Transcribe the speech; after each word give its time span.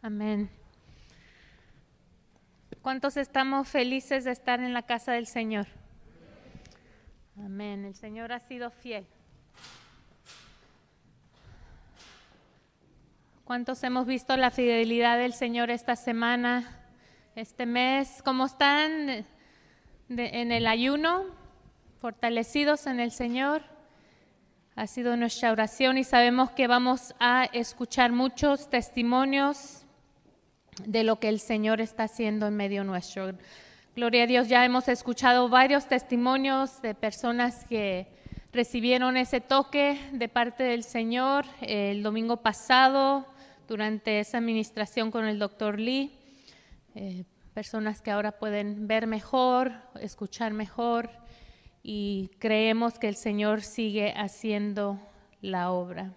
Amén. 0.00 0.48
¿Cuántos 2.82 3.16
estamos 3.16 3.66
felices 3.68 4.22
de 4.22 4.30
estar 4.30 4.60
en 4.60 4.72
la 4.72 4.82
casa 4.82 5.12
del 5.12 5.26
Señor? 5.26 5.66
Amén. 7.36 7.84
El 7.84 7.96
Señor 7.96 8.30
ha 8.30 8.38
sido 8.38 8.70
fiel. 8.70 9.04
¿Cuántos 13.42 13.82
hemos 13.82 14.06
visto 14.06 14.36
la 14.36 14.52
fidelidad 14.52 15.18
del 15.18 15.32
Señor 15.32 15.68
esta 15.68 15.96
semana, 15.96 16.86
este 17.34 17.66
mes? 17.66 18.22
¿Cómo 18.24 18.46
están 18.46 19.26
en 20.08 20.52
el 20.52 20.66
ayuno? 20.68 21.24
¿Fortalecidos 21.96 22.86
en 22.86 23.00
el 23.00 23.10
Señor? 23.10 23.62
Ha 24.76 24.86
sido 24.86 25.16
nuestra 25.16 25.50
oración 25.50 25.98
y 25.98 26.04
sabemos 26.04 26.52
que 26.52 26.68
vamos 26.68 27.16
a 27.18 27.46
escuchar 27.46 28.12
muchos 28.12 28.70
testimonios 28.70 29.86
de 30.84 31.04
lo 31.04 31.18
que 31.18 31.28
el 31.28 31.40
Señor 31.40 31.80
está 31.80 32.04
haciendo 32.04 32.46
en 32.46 32.56
medio 32.56 32.84
nuestro. 32.84 33.32
Gloria 33.94 34.24
a 34.24 34.26
Dios, 34.26 34.48
ya 34.48 34.64
hemos 34.64 34.88
escuchado 34.88 35.48
varios 35.48 35.86
testimonios 35.86 36.80
de 36.82 36.94
personas 36.94 37.64
que 37.64 38.06
recibieron 38.52 39.16
ese 39.16 39.40
toque 39.40 39.98
de 40.12 40.28
parte 40.28 40.62
del 40.62 40.84
Señor 40.84 41.46
el 41.60 42.02
domingo 42.02 42.38
pasado 42.38 43.26
durante 43.66 44.20
esa 44.20 44.38
administración 44.38 45.10
con 45.10 45.26
el 45.26 45.38
doctor 45.38 45.78
Lee. 45.78 46.12
Eh, 46.94 47.24
personas 47.54 48.00
que 48.00 48.10
ahora 48.12 48.32
pueden 48.32 48.86
ver 48.86 49.06
mejor, 49.06 49.72
escuchar 50.00 50.52
mejor 50.52 51.10
y 51.82 52.30
creemos 52.38 52.98
que 52.98 53.08
el 53.08 53.16
Señor 53.16 53.62
sigue 53.62 54.14
haciendo 54.16 55.00
la 55.40 55.72
obra. 55.72 56.12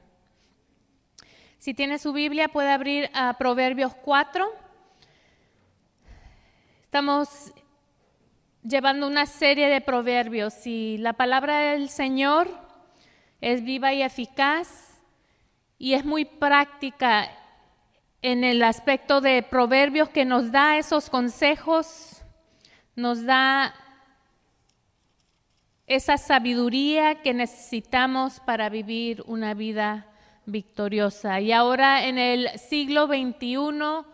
Si 1.61 1.75
tiene 1.75 1.99
su 1.99 2.11
Biblia, 2.11 2.47
puede 2.47 2.71
abrir 2.71 3.11
a 3.13 3.38
Proverbios 3.38 3.93
4. 3.93 4.51
Estamos 6.81 7.54
llevando 8.63 9.05
una 9.05 9.27
serie 9.27 9.70
de 9.70 9.79
proverbios 9.79 10.65
y 10.65 10.98
la 10.98 11.13
palabra 11.13 11.59
del 11.59 11.89
Señor 11.89 12.49
es 13.41 13.63
viva 13.63 13.93
y 13.93 14.01
eficaz 14.01 15.04
y 15.77 15.93
es 15.93 16.04
muy 16.04 16.26
práctica 16.26 17.29
en 18.23 18.43
el 18.43 18.63
aspecto 18.63 19.21
de 19.21 19.43
proverbios 19.43 20.09
que 20.09 20.26
nos 20.26 20.51
da 20.51 20.79
esos 20.79 21.12
consejos, 21.12 22.23
nos 22.95 23.23
da 23.23 23.76
esa 25.85 26.17
sabiduría 26.17 27.21
que 27.21 27.35
necesitamos 27.35 28.39
para 28.39 28.67
vivir 28.70 29.23
una 29.27 29.54
vida 29.54 30.07
victoriosa. 30.45 31.39
Y 31.39 31.51
ahora 31.51 32.05
en 32.05 32.17
el 32.17 32.49
siglo 32.59 33.07
XXI 33.07 34.05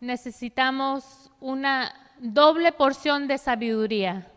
necesitamos 0.00 1.30
una 1.40 1.92
doble 2.18 2.72
porción 2.72 3.28
de 3.28 3.38
sabiduría 3.38 4.30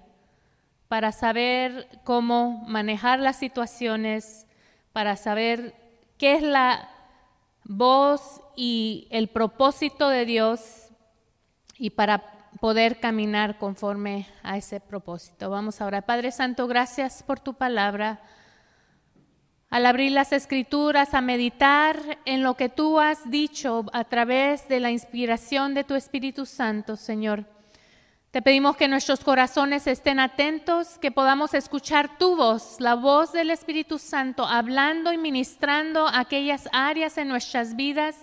para 0.88 1.12
saber 1.12 1.88
cómo 2.04 2.64
manejar 2.68 3.20
las 3.20 3.38
situaciones, 3.38 4.46
para 4.92 5.16
saber 5.16 5.76
qué 6.18 6.36
es 6.36 6.44
la 6.44 6.90
voz 7.64 8.42
y 8.56 9.08
el 9.10 9.28
propósito 9.28 10.10
de 10.10 10.26
Dios 10.26 10.90
y 11.78 11.90
para 11.92 12.34
poder 12.60 13.00
caminar 13.00 13.58
conforme 13.58 14.28
a 14.44 14.58
ese 14.58 14.80
propósito. 14.80 15.50
Vamos 15.50 15.82
ahora. 15.82 16.04
Padre 16.04 16.32
Santo, 16.32 16.68
gracias 16.68 17.24
por 17.24 17.40
tu 17.40 17.56
palabra. 17.56 18.22
Al 19.74 19.88
abrir 19.88 20.12
las 20.12 20.32
escrituras, 20.34 21.16
a 21.16 21.22
meditar 21.22 22.20
en 22.26 22.44
lo 22.44 22.54
que 22.54 22.70
tú 22.70 23.00
has 23.00 23.32
dicho 23.32 23.88
a 23.92 24.04
través 24.04 24.68
de 24.68 24.80
la 24.80 24.92
inspiración 24.92 25.74
de 25.74 25.84
tu 25.84 25.96
Espíritu 25.96 26.46
Santo, 26.46 26.96
Señor. 26.96 27.46
Te 28.30 28.44
pedimos 28.44 28.78
que 28.78 28.88
nuestros 28.88 29.22
corazones 29.22 29.88
estén 29.88 30.20
atentos, 30.20 31.00
que 31.00 31.10
podamos 31.10 31.56
escuchar 31.56 32.20
tu 32.20 32.36
voz, 32.36 32.76
la 32.80 32.94
voz 32.94 33.32
del 33.32 33.50
Espíritu 33.50 33.98
Santo, 33.98 34.46
hablando 34.46 35.12
y 35.12 35.18
ministrando 35.18 36.08
aquellas 36.08 36.70
áreas 36.72 37.18
en 37.18 37.30
nuestras 37.30 37.76
vidas 37.76 38.16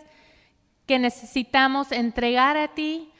que 0.86 1.00
necesitamos 1.00 1.90
entregar 1.90 2.56
a 2.56 2.68
ti 2.68 3.10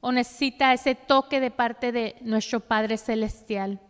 o 0.00 0.12
necesita 0.12 0.72
ese 0.72 0.94
toque 0.94 1.40
de 1.40 1.50
parte 1.50 1.90
de 1.90 2.14
nuestro 2.20 2.60
Padre 2.60 2.98
Celestial. 2.98 3.80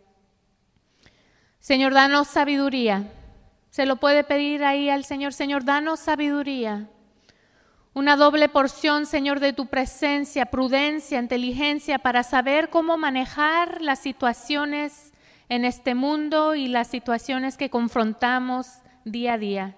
Señor, 1.59 1.93
danos 1.93 2.29
sabiduría. 2.29 3.05
Se 3.71 3.85
lo 3.85 3.95
puede 3.95 4.25
pedir 4.25 4.65
ahí 4.65 4.89
al 4.89 5.05
Señor, 5.05 5.31
Señor, 5.31 5.63
danos 5.63 6.01
sabiduría. 6.01 6.89
Una 7.93 8.17
doble 8.17 8.49
porción, 8.49 9.05
Señor, 9.05 9.39
de 9.39 9.53
tu 9.53 9.67
presencia, 9.67 10.47
prudencia, 10.47 11.19
inteligencia 11.19 11.97
para 11.97 12.23
saber 12.23 12.69
cómo 12.69 12.97
manejar 12.97 13.81
las 13.81 13.99
situaciones 13.99 15.13
en 15.47 15.63
este 15.63 15.95
mundo 15.95 16.53
y 16.53 16.67
las 16.67 16.87
situaciones 16.87 17.55
que 17.55 17.69
confrontamos 17.69 18.67
día 19.05 19.33
a 19.33 19.37
día. 19.37 19.75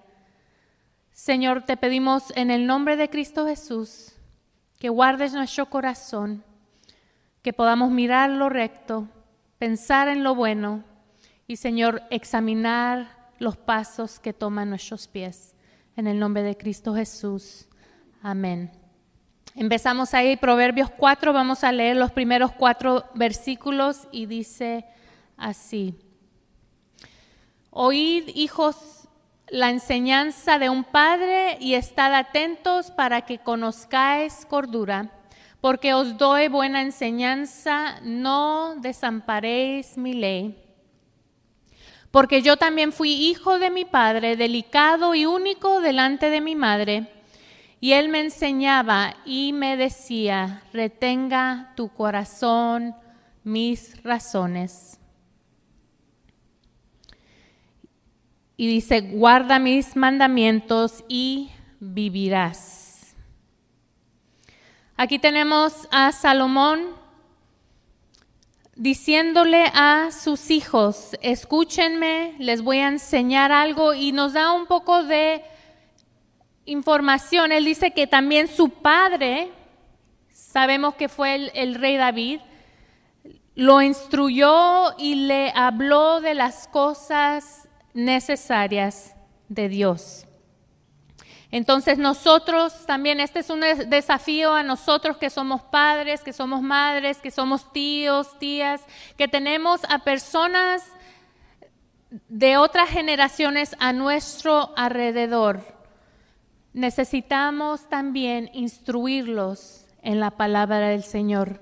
Señor, 1.12 1.62
te 1.62 1.76
pedimos 1.76 2.32
en 2.34 2.50
el 2.50 2.66
nombre 2.66 2.96
de 2.96 3.08
Cristo 3.08 3.46
Jesús 3.46 4.16
que 4.80 4.88
guardes 4.88 5.34
nuestro 5.34 5.70
corazón, 5.70 6.42
que 7.42 7.52
podamos 7.52 7.92
mirar 7.92 8.30
lo 8.30 8.48
recto, 8.48 9.06
pensar 9.58 10.08
en 10.08 10.24
lo 10.24 10.34
bueno 10.34 10.82
y, 11.46 11.56
Señor, 11.56 12.02
examinar 12.10 13.23
los 13.44 13.56
pasos 13.56 14.18
que 14.18 14.32
toman 14.32 14.70
nuestros 14.70 15.06
pies. 15.06 15.54
En 15.96 16.06
el 16.06 16.18
nombre 16.18 16.42
de 16.42 16.56
Cristo 16.56 16.94
Jesús. 16.94 17.68
Amén. 18.22 18.72
Empezamos 19.54 20.14
ahí, 20.14 20.36
Proverbios 20.36 20.90
4, 20.90 21.32
vamos 21.32 21.62
a 21.62 21.70
leer 21.70 21.96
los 21.96 22.10
primeros 22.10 22.50
cuatro 22.50 23.04
versículos 23.14 24.08
y 24.10 24.26
dice 24.26 24.84
así. 25.36 25.96
Oíd, 27.70 28.28
hijos 28.34 29.08
la 29.48 29.70
enseñanza 29.70 30.58
de 30.58 30.70
un 30.70 30.82
padre 30.82 31.56
y 31.60 31.74
estad 31.74 32.14
atentos 32.14 32.90
para 32.90 33.22
que 33.22 33.38
conozcáis 33.38 34.44
cordura, 34.46 35.10
porque 35.60 35.94
os 35.94 36.18
doy 36.18 36.48
buena 36.48 36.82
enseñanza, 36.82 38.00
no 38.02 38.74
desamparéis 38.76 39.96
mi 39.96 40.14
ley. 40.14 40.63
Porque 42.14 42.42
yo 42.42 42.56
también 42.56 42.92
fui 42.92 43.10
hijo 43.10 43.58
de 43.58 43.70
mi 43.70 43.84
padre, 43.84 44.36
delicado 44.36 45.16
y 45.16 45.26
único 45.26 45.80
delante 45.80 46.30
de 46.30 46.40
mi 46.40 46.54
madre, 46.54 47.08
y 47.80 47.90
él 47.94 48.08
me 48.08 48.20
enseñaba 48.20 49.16
y 49.24 49.52
me 49.52 49.76
decía, 49.76 50.62
retenga 50.72 51.72
tu 51.74 51.88
corazón 51.88 52.94
mis 53.42 54.00
razones. 54.04 55.00
y 58.56 58.68
dice, 58.68 59.00
guarda 59.00 59.58
mis 59.58 59.96
mandamientos 59.96 61.02
y 61.08 61.50
vivirás. 61.80 63.16
Aquí 64.96 65.18
tenemos 65.18 65.88
a 65.90 66.12
Salomón 66.12 67.03
diciéndole 68.76 69.64
a 69.72 70.10
sus 70.10 70.50
hijos, 70.50 71.16
escúchenme, 71.22 72.34
les 72.38 72.62
voy 72.62 72.78
a 72.78 72.88
enseñar 72.88 73.52
algo 73.52 73.94
y 73.94 74.12
nos 74.12 74.32
da 74.32 74.52
un 74.52 74.66
poco 74.66 75.04
de 75.04 75.44
información. 76.64 77.52
Él 77.52 77.64
dice 77.64 77.92
que 77.92 78.06
también 78.06 78.48
su 78.48 78.70
padre, 78.70 79.50
sabemos 80.30 80.94
que 80.94 81.08
fue 81.08 81.34
el, 81.34 81.52
el 81.54 81.74
rey 81.76 81.96
David, 81.96 82.40
lo 83.54 83.80
instruyó 83.82 84.96
y 84.98 85.26
le 85.26 85.52
habló 85.54 86.20
de 86.20 86.34
las 86.34 86.66
cosas 86.68 87.68
necesarias 87.92 89.14
de 89.48 89.68
Dios. 89.68 90.23
Entonces 91.54 91.98
nosotros 91.98 92.84
también, 92.84 93.20
este 93.20 93.38
es 93.38 93.48
un 93.48 93.60
desafío 93.60 94.52
a 94.54 94.64
nosotros 94.64 95.18
que 95.18 95.30
somos 95.30 95.62
padres, 95.62 96.20
que 96.24 96.32
somos 96.32 96.62
madres, 96.62 97.18
que 97.18 97.30
somos 97.30 97.72
tíos, 97.72 98.36
tías, 98.40 98.80
que 99.16 99.28
tenemos 99.28 99.82
a 99.88 100.00
personas 100.00 100.82
de 102.28 102.56
otras 102.56 102.88
generaciones 102.90 103.76
a 103.78 103.92
nuestro 103.92 104.76
alrededor. 104.76 105.60
Necesitamos 106.72 107.88
también 107.88 108.50
instruirlos 108.52 109.86
en 110.02 110.18
la 110.18 110.32
palabra 110.32 110.88
del 110.88 111.04
Señor 111.04 111.60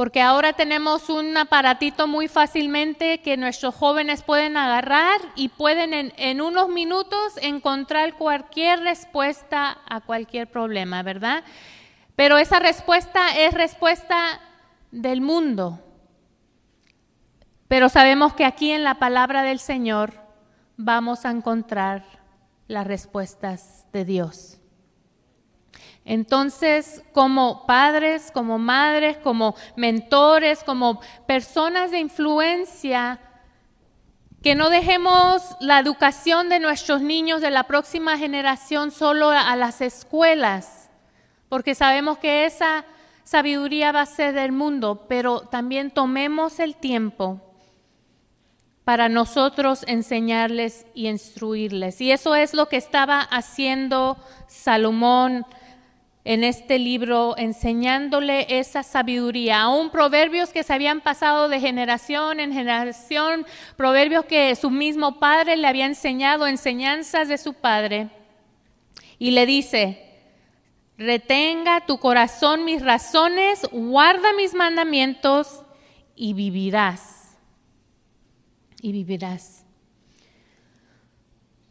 porque 0.00 0.22
ahora 0.22 0.54
tenemos 0.54 1.10
un 1.10 1.36
aparatito 1.36 2.06
muy 2.06 2.26
fácilmente 2.26 3.20
que 3.20 3.36
nuestros 3.36 3.74
jóvenes 3.74 4.22
pueden 4.22 4.56
agarrar 4.56 5.20
y 5.36 5.50
pueden 5.50 5.92
en, 6.16 6.40
unos 6.40 6.70
minutos 6.70 7.34
encontrar 7.42 8.16
cualquier 8.16 8.80
respuesta 8.80 9.76
a 9.86 10.00
cualquier 10.00 10.50
problema, 10.50 11.02
¿verdad? 11.02 11.44
Pero 12.16 12.38
esa 12.38 12.60
respuesta 12.60 13.36
es 13.36 13.52
respuesta 13.52 14.40
del 14.90 15.20
mundo. 15.20 15.80
Pero 17.68 17.90
sabemos 17.90 18.32
que 18.32 18.46
aquí 18.46 18.70
en 18.70 18.84
la 18.84 18.98
palabra 18.98 19.42
del 19.42 19.58
Señor 19.58 20.14
vamos 20.78 21.26
a 21.26 21.30
encontrar 21.30 22.06
las 22.68 22.86
respuestas 22.86 23.86
de 23.92 24.06
Dios. 24.06 24.59
Entonces, 26.04 27.02
como 27.12 27.66
padres, 27.66 28.30
como 28.32 28.58
madres, 28.58 29.18
como 29.18 29.54
mentores, 29.76 30.64
como 30.64 31.00
personas 31.26 31.90
de 31.90 32.00
influencia, 32.00 33.20
que 34.42 34.54
no 34.54 34.70
dejemos 34.70 35.42
la 35.60 35.78
educación 35.78 36.48
de 36.48 36.60
nuestros 36.60 37.02
niños 37.02 37.42
de 37.42 37.50
la 37.50 37.64
próxima 37.64 38.16
generación 38.16 38.90
solo 38.90 39.30
a 39.30 39.54
las 39.56 39.82
escuelas, 39.82 40.88
porque 41.50 41.74
sabemos 41.74 42.18
que 42.18 42.46
esa 42.46 42.86
sabiduría 43.22 43.92
va 43.92 44.00
a 44.00 44.06
ser 44.06 44.34
del 44.34 44.52
mundo, 44.52 45.04
pero 45.08 45.40
también 45.40 45.90
tomemos 45.90 46.58
el 46.58 46.76
tiempo 46.76 47.40
para 48.84 49.08
nosotros 49.08 49.84
enseñarles 49.86 50.86
y 50.94 51.08
instruirles. 51.08 52.00
Y 52.00 52.10
eso 52.10 52.34
es 52.34 52.54
lo 52.54 52.68
que 52.68 52.76
estaba 52.76 53.20
haciendo 53.20 54.16
Salomón 54.48 55.46
en 56.30 56.44
este 56.44 56.78
libro, 56.78 57.34
enseñándole 57.36 58.46
esa 58.60 58.84
sabiduría. 58.84 59.62
Aún 59.62 59.90
proverbios 59.90 60.50
que 60.50 60.62
se 60.62 60.72
habían 60.72 61.00
pasado 61.00 61.48
de 61.48 61.58
generación 61.58 62.38
en 62.38 62.52
generación, 62.52 63.44
proverbios 63.76 64.26
que 64.26 64.54
su 64.54 64.70
mismo 64.70 65.18
padre 65.18 65.56
le 65.56 65.66
había 65.66 65.86
enseñado, 65.86 66.46
enseñanzas 66.46 67.26
de 67.26 67.36
su 67.36 67.54
padre. 67.54 68.10
Y 69.18 69.32
le 69.32 69.44
dice, 69.44 70.20
retenga 70.96 71.84
tu 71.84 71.98
corazón 71.98 72.64
mis 72.64 72.80
razones, 72.80 73.66
guarda 73.72 74.32
mis 74.34 74.54
mandamientos 74.54 75.64
y 76.14 76.34
vivirás. 76.34 77.36
Y 78.80 78.92
vivirás. 78.92 79.64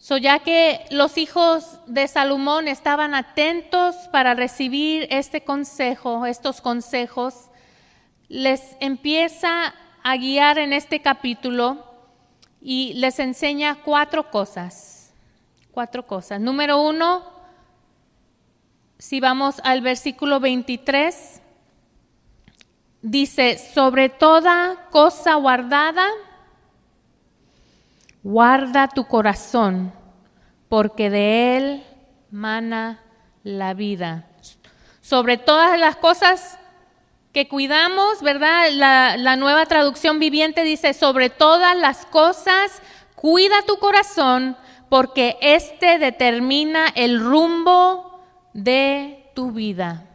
So, 0.09 0.17
ya 0.17 0.39
que 0.39 0.87
los 0.89 1.19
hijos 1.19 1.81
de 1.85 2.07
Salomón 2.07 2.67
estaban 2.67 3.13
atentos 3.13 3.95
para 4.11 4.33
recibir 4.33 5.07
este 5.11 5.43
consejo, 5.43 6.25
estos 6.25 6.61
consejos, 6.61 7.51
les 8.27 8.75
empieza 8.79 9.75
a 10.01 10.17
guiar 10.17 10.57
en 10.57 10.73
este 10.73 11.03
capítulo 11.03 11.85
y 12.59 12.93
les 12.95 13.19
enseña 13.19 13.83
cuatro 13.83 14.31
cosas. 14.31 15.13
Cuatro 15.69 16.07
cosas. 16.07 16.41
Número 16.41 16.81
uno, 16.81 17.23
si 18.97 19.19
vamos 19.19 19.61
al 19.63 19.81
versículo 19.81 20.39
23, 20.39 21.39
dice, 23.03 23.59
sobre 23.59 24.09
toda 24.09 24.87
cosa 24.89 25.35
guardada, 25.35 26.07
guarda 28.23 28.87
tu 28.87 29.05
corazón 29.05 29.98
porque 30.69 31.09
de 31.09 31.57
Él 31.57 31.83
mana 32.31 33.01
la 33.43 33.73
vida. 33.73 34.27
Sobre 35.01 35.37
todas 35.37 35.79
las 35.79 35.95
cosas 35.95 36.59
que 37.33 37.47
cuidamos, 37.47 38.21
¿verdad? 38.21 38.69
La, 38.71 39.35
nueva 39.35 39.65
traducción 39.65 40.19
viviente 40.19 40.63
dice, 40.63 40.93
sobre 40.93 41.29
todas 41.29 41.75
las 41.75 42.05
cosas, 42.05 42.81
cuida 43.15 43.63
tu 43.63 43.77
corazón, 43.77 44.55
porque 44.89 45.37
éste 45.41 45.99
determina 45.99 46.87
el 46.95 47.19
rumbo 47.19 48.21
de 48.53 49.31
tu 49.35 49.51
vida. 49.51 50.05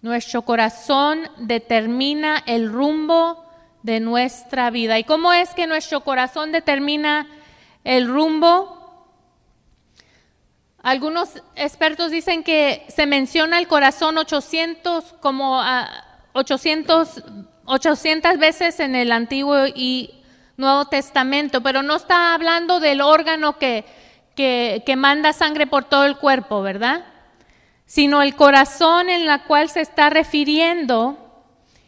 Nuestro 0.00 0.42
corazón 0.42 1.28
determina 1.38 2.42
el 2.46 2.72
rumbo 2.72 3.44
de 3.82 4.00
nuestra 4.00 4.70
vida. 4.70 4.98
¿Y 4.98 5.04
cómo 5.04 5.32
es 5.32 5.50
que 5.50 5.68
nuestro 5.68 6.02
corazón 6.02 6.50
determina 6.50 7.28
el 7.84 8.08
rumbo? 8.08 8.81
Algunos 10.82 11.40
expertos 11.54 12.10
dicen 12.10 12.42
que 12.42 12.84
se 12.88 13.06
menciona 13.06 13.58
el 13.58 13.68
corazón 13.68 14.18
800 14.18 15.14
como 15.20 15.62
800, 16.32 17.22
800 17.64 18.38
veces 18.38 18.80
en 18.80 18.96
el 18.96 19.12
Antiguo 19.12 19.66
y 19.66 20.10
Nuevo 20.56 20.86
Testamento, 20.86 21.62
pero 21.62 21.82
no 21.82 21.94
está 21.94 22.34
hablando 22.34 22.80
del 22.80 23.00
órgano 23.00 23.58
que, 23.58 23.84
que, 24.34 24.82
que 24.84 24.96
manda 24.96 25.32
sangre 25.32 25.68
por 25.68 25.84
todo 25.84 26.04
el 26.04 26.16
cuerpo, 26.16 26.62
¿verdad? 26.62 27.04
Sino 27.86 28.20
el 28.20 28.34
corazón 28.34 29.08
en 29.08 29.24
la 29.24 29.44
cual 29.44 29.68
se 29.68 29.82
está 29.82 30.10
refiriendo 30.10 31.16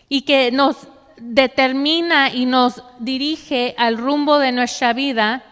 y 0.09 0.23
que 0.23 0.53
nos 0.53 0.87
determina 1.17 2.31
y 2.31 2.47
nos 2.47 2.83
dirige 3.01 3.75
al 3.77 3.99
rumbo 3.99 4.39
de 4.39 4.53
nuestra 4.53 4.93
vida 4.93 5.43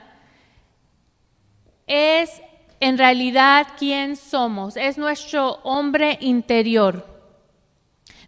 es 1.86 2.40
en 2.82 2.98
realidad 2.98 3.68
quién 3.78 4.16
somos, 4.16 4.76
es 4.76 4.98
nuestro 4.98 5.60
hombre 5.62 6.18
interior. 6.20 7.06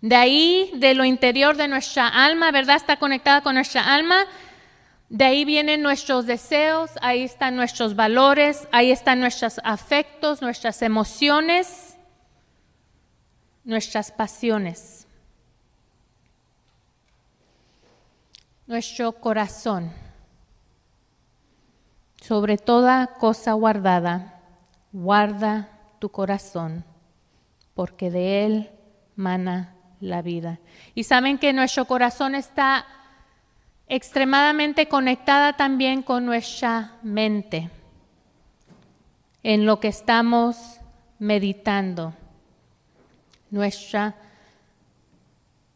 De 0.00 0.14
ahí, 0.14 0.70
de 0.76 0.94
lo 0.94 1.04
interior 1.04 1.56
de 1.56 1.66
nuestra 1.66 2.06
alma, 2.06 2.52
¿verdad? 2.52 2.76
Está 2.76 2.96
conectada 2.96 3.40
con 3.40 3.56
nuestra 3.56 3.92
alma. 3.92 4.26
De 5.08 5.24
ahí 5.24 5.44
vienen 5.44 5.82
nuestros 5.82 6.26
deseos, 6.26 6.92
ahí 7.02 7.24
están 7.24 7.56
nuestros 7.56 7.96
valores, 7.96 8.68
ahí 8.70 8.92
están 8.92 9.18
nuestros 9.18 9.60
afectos, 9.64 10.40
nuestras 10.40 10.82
emociones, 10.82 11.96
nuestras 13.64 14.12
pasiones. 14.12 15.08
Nuestro 18.68 19.10
corazón, 19.14 19.92
sobre 22.20 22.56
toda 22.56 23.08
cosa 23.18 23.54
guardada 23.54 24.33
guarda 24.94 25.68
tu 25.98 26.08
corazón, 26.08 26.84
porque 27.74 28.12
de 28.12 28.46
él 28.46 28.70
mana 29.16 29.74
la 30.00 30.22
vida. 30.22 30.60
Y 30.94 31.02
saben 31.02 31.36
que 31.36 31.52
nuestro 31.52 31.84
corazón 31.86 32.36
está 32.36 32.86
extremadamente 33.88 34.86
conectada 34.86 35.54
también 35.54 36.02
con 36.02 36.24
nuestra 36.24 36.92
mente, 37.02 37.70
en 39.42 39.66
lo 39.66 39.80
que 39.80 39.88
estamos 39.88 40.78
meditando, 41.18 42.14
nuestra 43.50 44.14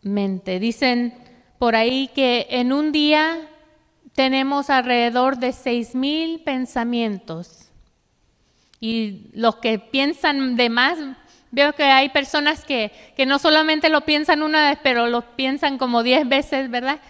mente. 0.00 0.60
Dicen 0.60 1.12
por 1.58 1.74
ahí 1.74 2.08
que 2.14 2.46
en 2.50 2.72
un 2.72 2.92
día 2.92 3.48
tenemos 4.14 4.70
alrededor 4.70 5.38
de 5.38 5.52
seis 5.52 5.96
mil 5.96 6.40
pensamientos 6.44 7.67
y 8.80 9.30
los 9.32 9.56
que 9.56 9.78
piensan 9.78 10.56
de 10.56 10.70
más, 10.70 10.98
veo 11.50 11.72
que 11.74 11.84
hay 11.84 12.10
personas 12.10 12.64
que, 12.64 12.92
que 13.16 13.26
no 13.26 13.38
solamente 13.38 13.88
lo 13.88 14.02
piensan 14.02 14.42
una 14.42 14.68
vez, 14.68 14.78
pero 14.82 15.06
lo 15.06 15.22
piensan 15.36 15.78
como 15.78 16.02
diez 16.02 16.28
veces, 16.28 16.70
¿verdad? 16.70 17.00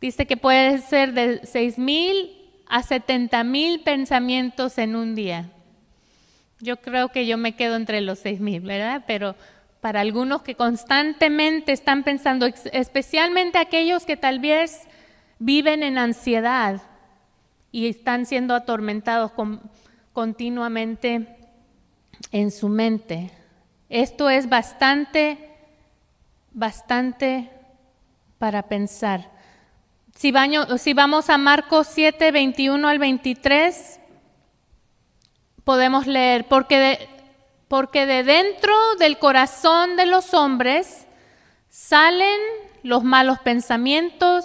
Dice 0.00 0.26
que 0.26 0.36
puede 0.36 0.78
ser 0.78 1.12
de 1.12 1.44
seis 1.44 1.78
mil 1.78 2.36
a 2.66 2.82
setenta 2.82 3.44
mil 3.44 3.80
pensamientos 3.80 4.78
en 4.78 4.96
un 4.96 5.14
día. 5.14 5.50
Yo 6.60 6.76
creo 6.76 7.08
que 7.08 7.26
yo 7.26 7.36
me 7.36 7.56
quedo 7.56 7.76
entre 7.76 8.00
los 8.00 8.18
seis 8.18 8.40
mil, 8.40 8.60
¿verdad? 8.60 9.04
Pero 9.06 9.34
para 9.80 10.00
algunos 10.00 10.42
que 10.42 10.54
constantemente 10.54 11.72
están 11.72 12.04
pensando, 12.04 12.46
especialmente 12.72 13.58
aquellos 13.58 14.04
que 14.04 14.16
tal 14.16 14.38
vez 14.38 14.82
viven 15.38 15.82
en 15.82 15.98
ansiedad 15.98 16.82
y 17.72 17.88
están 17.88 18.26
siendo 18.26 18.54
atormentados 18.54 19.32
con 19.32 19.62
continuamente 20.12 21.36
en 22.32 22.50
su 22.50 22.68
mente. 22.68 23.30
Esto 23.88 24.30
es 24.30 24.48
bastante, 24.48 25.38
bastante 26.52 27.50
para 28.38 28.62
pensar. 28.68 29.30
Si, 30.14 30.32
vamos 30.32 31.30
a 31.30 31.38
Marcos 31.38 31.88
7, 31.92 32.30
21 32.30 32.88
al 32.88 32.98
23, 32.98 34.00
podemos 35.64 36.06
leer, 36.06 36.46
porque 36.46 36.78
de, 36.78 37.08
porque 37.68 38.06
de 38.06 38.22
dentro 38.22 38.74
del 38.98 39.18
corazón 39.18 39.96
de 39.96 40.06
los 40.06 40.34
hombres 40.34 41.06
salen 41.68 42.38
los 42.82 43.04
malos 43.04 43.38
pensamientos, 43.38 44.44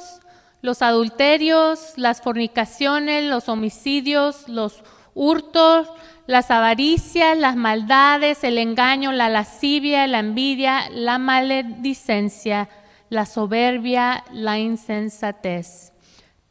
los 0.61 0.81
adulterios, 0.81 1.93
las 1.97 2.21
fornicaciones, 2.21 3.23
los 3.23 3.49
homicidios, 3.49 4.47
los 4.47 4.83
hurtos, 5.15 5.87
las 6.27 6.51
avaricias, 6.51 7.35
las 7.35 7.55
maldades, 7.55 8.43
el 8.43 8.59
engaño, 8.59 9.11
la 9.11 9.29
lascivia, 9.29 10.05
la 10.05 10.19
envidia, 10.19 10.89
la 10.91 11.17
maledicencia, 11.17 12.69
la 13.09 13.25
soberbia, 13.25 14.23
la 14.31 14.59
insensatez. 14.59 15.93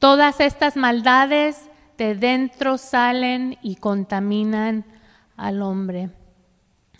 Todas 0.01 0.41
estas 0.41 0.77
maldades 0.77 1.71
de 1.97 2.17
dentro 2.17 2.79
salen 2.79 3.59
y 3.63 3.77
contaminan 3.77 4.85
al 5.37 5.63
hombre. 5.63 6.11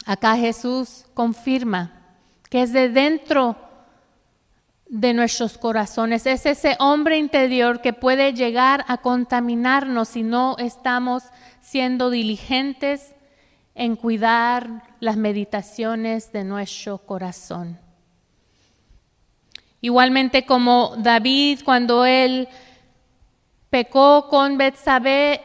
Acá 0.07 0.37
Jesús 0.37 1.07
confirma 1.15 1.93
que 2.51 2.63
es 2.63 2.73
de 2.73 2.89
dentro 2.89 3.57
de 4.87 5.15
nuestros 5.15 5.59
corazones. 5.59 6.27
Es 6.27 6.47
ese 6.47 6.77
hombre 6.79 7.19
interior 7.19 7.81
que 7.81 7.93
puede 7.93 8.33
llegar 8.33 8.85
a 8.87 8.99
contaminarnos 8.99 10.09
si 10.09 10.23
no 10.23 10.57
estamos 10.59 11.25
siendo 11.65 12.11
diligentes 12.11 13.15
en 13.75 13.97
cuidar 13.97 14.85
las 15.01 15.17
meditaciones 15.17 16.31
de 16.31 16.45
nuestro 16.45 16.99
corazón. 16.99 17.79
Igualmente 19.81 20.45
como 20.45 20.95
David 20.99 21.61
cuando 21.65 22.05
él 22.05 22.49
pecó 23.71 24.29
con 24.29 24.59
Betsabé, 24.59 25.41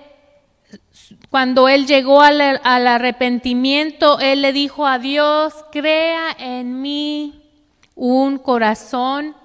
cuando 1.30 1.68
él 1.70 1.88
llegó 1.88 2.22
al, 2.22 2.42
al, 2.42 2.88
arrepentimiento, 2.88 4.20
él 4.20 4.42
le 4.42 4.54
dijo 4.54 4.86
a 4.86 5.00
Dios, 5.00 5.54
crea 5.72 6.36
en 6.38 6.82
mí 6.82 7.44
un 7.96 8.38
corazón 8.38 9.36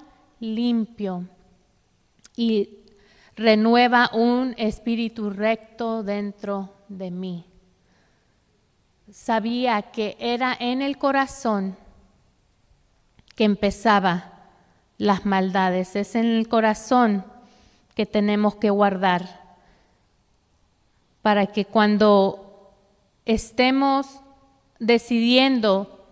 limpio 0.41 1.25
y 2.37 2.84
renueva 3.37 4.11
un 4.13 4.55
espíritu 4.59 5.31
recto 5.31 6.03
dentro 6.03 6.73
de 6.89 7.11
mí. 7.11 7.47
Sabía 9.11 9.83
que 9.83 10.17
era 10.19 10.57
en 10.59 10.83
el 10.83 10.99
corazón 10.99 11.77
que 13.35 13.45
empezaba 13.45 14.33
las 14.99 15.27
maldades, 15.27 15.97
es 15.97 16.15
en 16.15 16.27
el 16.27 16.49
corazón 16.49 17.25
que 17.95 18.07
tenemos 18.07 18.57
que 18.57 18.71
guardar 18.71 19.45
para 21.23 21.47
que 21.47 21.65
cuando 21.65 22.73
estemos 23.25 24.21
decidiendo 24.79 26.07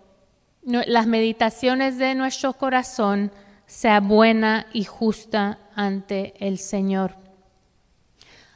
las 0.63 1.07
meditaciones 1.07 1.97
de 1.97 2.15
nuestro 2.15 2.53
corazón 2.53 3.31
sea 3.65 3.99
buena 3.99 4.67
y 4.73 4.85
justa 4.85 5.59
ante 5.75 6.33
el 6.39 6.57
Señor. 6.57 7.15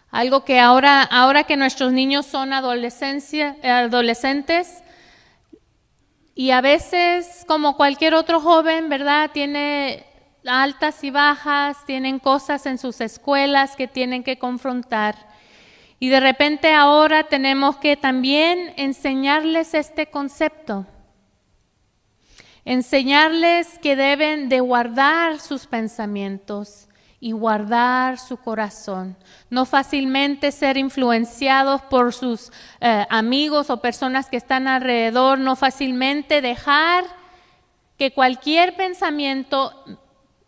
Algo 0.10 0.46
que 0.46 0.60
ahora, 0.60 1.04
ahora 1.04 1.44
que 1.44 1.58
nuestros 1.58 1.92
niños 1.92 2.26
son 2.26 2.54
adolescentes, 2.54 3.54
y 6.36 6.52
a 6.52 6.62
veces, 6.62 7.44
como 7.48 7.76
cualquier 7.76 8.14
otro 8.14 8.40
joven, 8.40 8.90
¿verdad? 8.90 9.32
Tiene 9.34 10.06
altas 10.46 11.04
y 11.04 11.10
bajas, 11.10 11.86
tienen 11.86 12.20
cosas 12.20 12.66
en 12.68 12.78
sus 12.78 13.02
escuelas 13.02 13.76
que 13.76 13.88
tienen 13.88 14.24
que 14.24 14.38
confrontar. 14.38 15.16
Y 16.00 16.10
de 16.10 16.20
repente 16.20 16.74
ahora 16.74 17.24
tenemos 17.24 17.78
que 17.78 17.98
también 17.98 18.74
enseñarles 18.78 19.74
este 19.74 20.08
concepto 20.08 20.86
enseñarles 22.68 23.80
que 23.80 23.96
deben 23.96 24.50
de 24.50 24.60
guardar 24.60 25.40
sus 25.40 25.68
pensamientos 25.68 26.87
y 27.20 27.32
guardar 27.32 28.20
su 28.20 28.38
corazón, 28.38 29.18
no 29.50 29.66
fácilmente 29.66 30.52
ser 30.52 30.78
influenciados 30.78 31.82
por 31.84 32.14
sus 32.14 32.52
eh, 32.80 33.06
amigos 33.10 33.70
o 33.70 33.82
personas 33.82 34.30
que 34.30 34.38
están 34.38 34.68
alrededor, 34.68 35.40
no 35.40 35.56
fácilmente 35.56 36.42
dejar 36.42 37.06
que 37.98 38.12
cualquier 38.12 38.76
pensamiento 38.76 39.74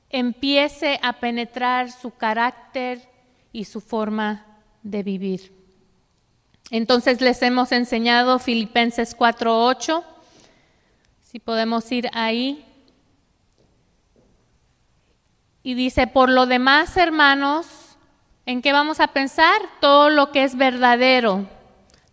empiece 0.10 1.00
a 1.02 1.14
penetrar 1.14 1.92
su 1.92 2.12
carácter 2.12 3.10
y 3.52 3.66
su 3.66 3.82
forma 3.82 4.46
de 4.84 5.02
vivir. 5.04 5.52
Entonces 6.72 7.20
les 7.20 7.42
hemos 7.42 7.72
enseñado 7.72 8.38
Filipenses 8.38 9.16
4:8 9.16 10.04
si 11.24 11.40
podemos 11.40 11.92
ir 11.92 12.10
ahí. 12.14 12.66
Y 15.62 15.74
dice, 15.74 16.08
por 16.08 16.30
lo 16.30 16.46
demás, 16.46 16.96
hermanos, 16.98 17.68
¿en 18.46 18.62
qué 18.62 18.72
vamos 18.74 19.00
a 19.00 19.08
pensar? 19.08 19.62
Todo 19.82 20.10
lo 20.10 20.32
que 20.32 20.44
es 20.44 20.56
verdadero, 20.56 21.48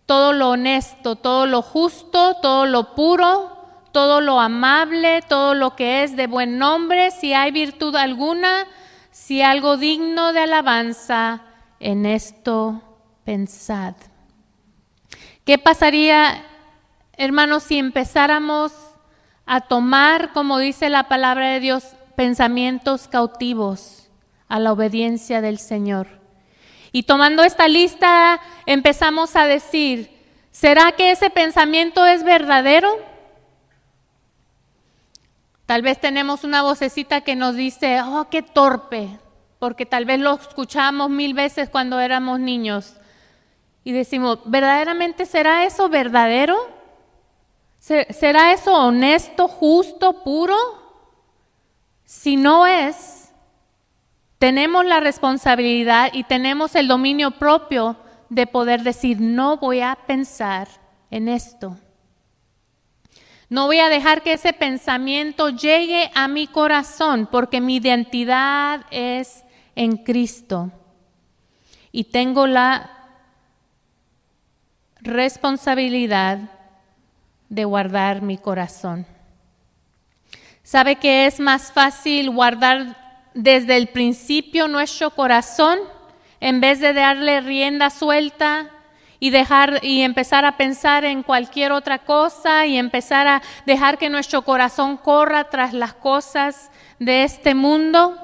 todo 0.05 0.33
lo 0.33 0.49
honesto, 0.49 1.15
todo 1.15 1.45
lo 1.45 1.61
justo, 1.61 2.35
todo 2.41 2.65
lo 2.65 2.93
puro, 2.93 3.57
todo 3.91 4.21
lo 4.21 4.39
amable, 4.39 5.21
todo 5.21 5.53
lo 5.53 5.75
que 5.75 6.03
es 6.03 6.15
de 6.15 6.27
buen 6.27 6.57
nombre, 6.57 7.11
si 7.11 7.33
hay 7.33 7.51
virtud 7.51 7.95
alguna, 7.95 8.67
si 9.11 9.41
algo 9.41 9.77
digno 9.77 10.33
de 10.33 10.41
alabanza, 10.41 11.41
en 11.79 12.05
esto 12.05 12.81
pensad. 13.23 13.95
¿Qué 15.45 15.57
pasaría, 15.57 16.43
hermanos, 17.13 17.63
si 17.63 17.77
empezáramos 17.77 18.73
a 19.45 19.61
tomar, 19.61 20.33
como 20.33 20.59
dice 20.59 20.89
la 20.89 21.07
palabra 21.07 21.47
de 21.49 21.59
Dios, 21.59 21.96
pensamientos 22.17 23.07
cautivos 23.07 24.09
a 24.47 24.59
la 24.59 24.71
obediencia 24.71 25.39
del 25.39 25.59
Señor. 25.59 26.07
Y 26.91 27.03
tomando 27.03 27.43
esta 27.43 27.67
lista 27.67 28.41
empezamos 28.65 29.35
a 29.35 29.45
decir, 29.45 30.09
¿será 30.49 30.93
que 30.93 31.11
ese 31.11 31.29
pensamiento 31.29 32.07
es 32.07 32.23
verdadero? 32.23 32.89
Tal 35.67 35.83
vez 35.83 36.01
tenemos 36.01 36.43
una 36.43 36.63
vocecita 36.63 37.21
que 37.21 37.35
nos 37.35 37.55
dice, 37.55 38.01
oh, 38.01 38.27
qué 38.31 38.41
torpe, 38.41 39.19
porque 39.59 39.85
tal 39.85 40.05
vez 40.05 40.19
lo 40.19 40.33
escuchamos 40.33 41.11
mil 41.11 41.35
veces 41.35 41.69
cuando 41.69 41.99
éramos 41.99 42.39
niños. 42.39 42.95
Y 43.83 43.91
decimos, 43.91 44.39
¿verdaderamente 44.45 45.27
será 45.27 45.65
eso 45.65 45.87
verdadero? 45.87 46.57
¿Será 47.77 48.53
eso 48.53 48.73
honesto, 48.73 49.47
justo, 49.47 50.23
puro? 50.23 50.86
Si 52.07 52.37
no 52.37 52.65
es, 52.65 53.33
tenemos 54.37 54.85
la 54.85 55.01
responsabilidad 55.01 56.09
y 56.13 56.23
tenemos 56.23 56.73
el 56.75 56.87
dominio 56.87 57.31
propio 57.31 57.97
de 58.29 58.47
poder 58.47 58.83
decir, 58.83 59.19
no 59.19 59.57
voy 59.57 59.81
a 59.81 59.97
pensar 60.07 60.69
en 61.11 61.27
esto. 61.27 61.77
No 63.49 63.65
voy 63.65 63.79
a 63.79 63.89
dejar 63.89 64.23
que 64.23 64.31
ese 64.31 64.53
pensamiento 64.53 65.49
llegue 65.49 66.09
a 66.15 66.29
mi 66.29 66.47
corazón 66.47 67.27
porque 67.29 67.59
mi 67.59 67.75
identidad 67.75 68.85
es 68.89 69.43
en 69.75 69.97
Cristo. 69.97 70.71
Y 71.91 72.05
tengo 72.05 72.47
la 72.47 72.89
responsabilidad 75.01 76.39
de 77.49 77.65
guardar 77.65 78.21
mi 78.21 78.37
corazón. 78.37 79.05
¿Sabe 80.67 80.97
que 80.97 81.27
es 81.27 81.39
más 81.39 81.71
fácil 81.71 82.29
guardar 82.29 82.97
desde 83.33 83.77
el 83.77 83.87
principio 83.87 84.67
nuestro 84.67 85.11
corazón 85.11 85.79
en 86.41 86.59
vez 86.59 86.81
de 86.81 86.91
darle 86.91 87.39
rienda 87.39 87.89
suelta 87.89 88.69
y 89.17 89.29
dejar 89.29 89.79
y 89.81 90.01
empezar 90.01 90.43
a 90.43 90.57
pensar 90.57 91.05
en 91.05 91.23
cualquier 91.23 91.71
otra 91.71 91.99
cosa 91.99 92.65
y 92.65 92.77
empezar 92.77 93.29
a 93.29 93.41
dejar 93.65 93.97
que 93.97 94.09
nuestro 94.09 94.41
corazón 94.41 94.97
corra 94.97 95.45
tras 95.45 95.71
las 95.71 95.93
cosas 95.93 96.69
de 96.99 97.23
este 97.23 97.55
mundo? 97.55 98.17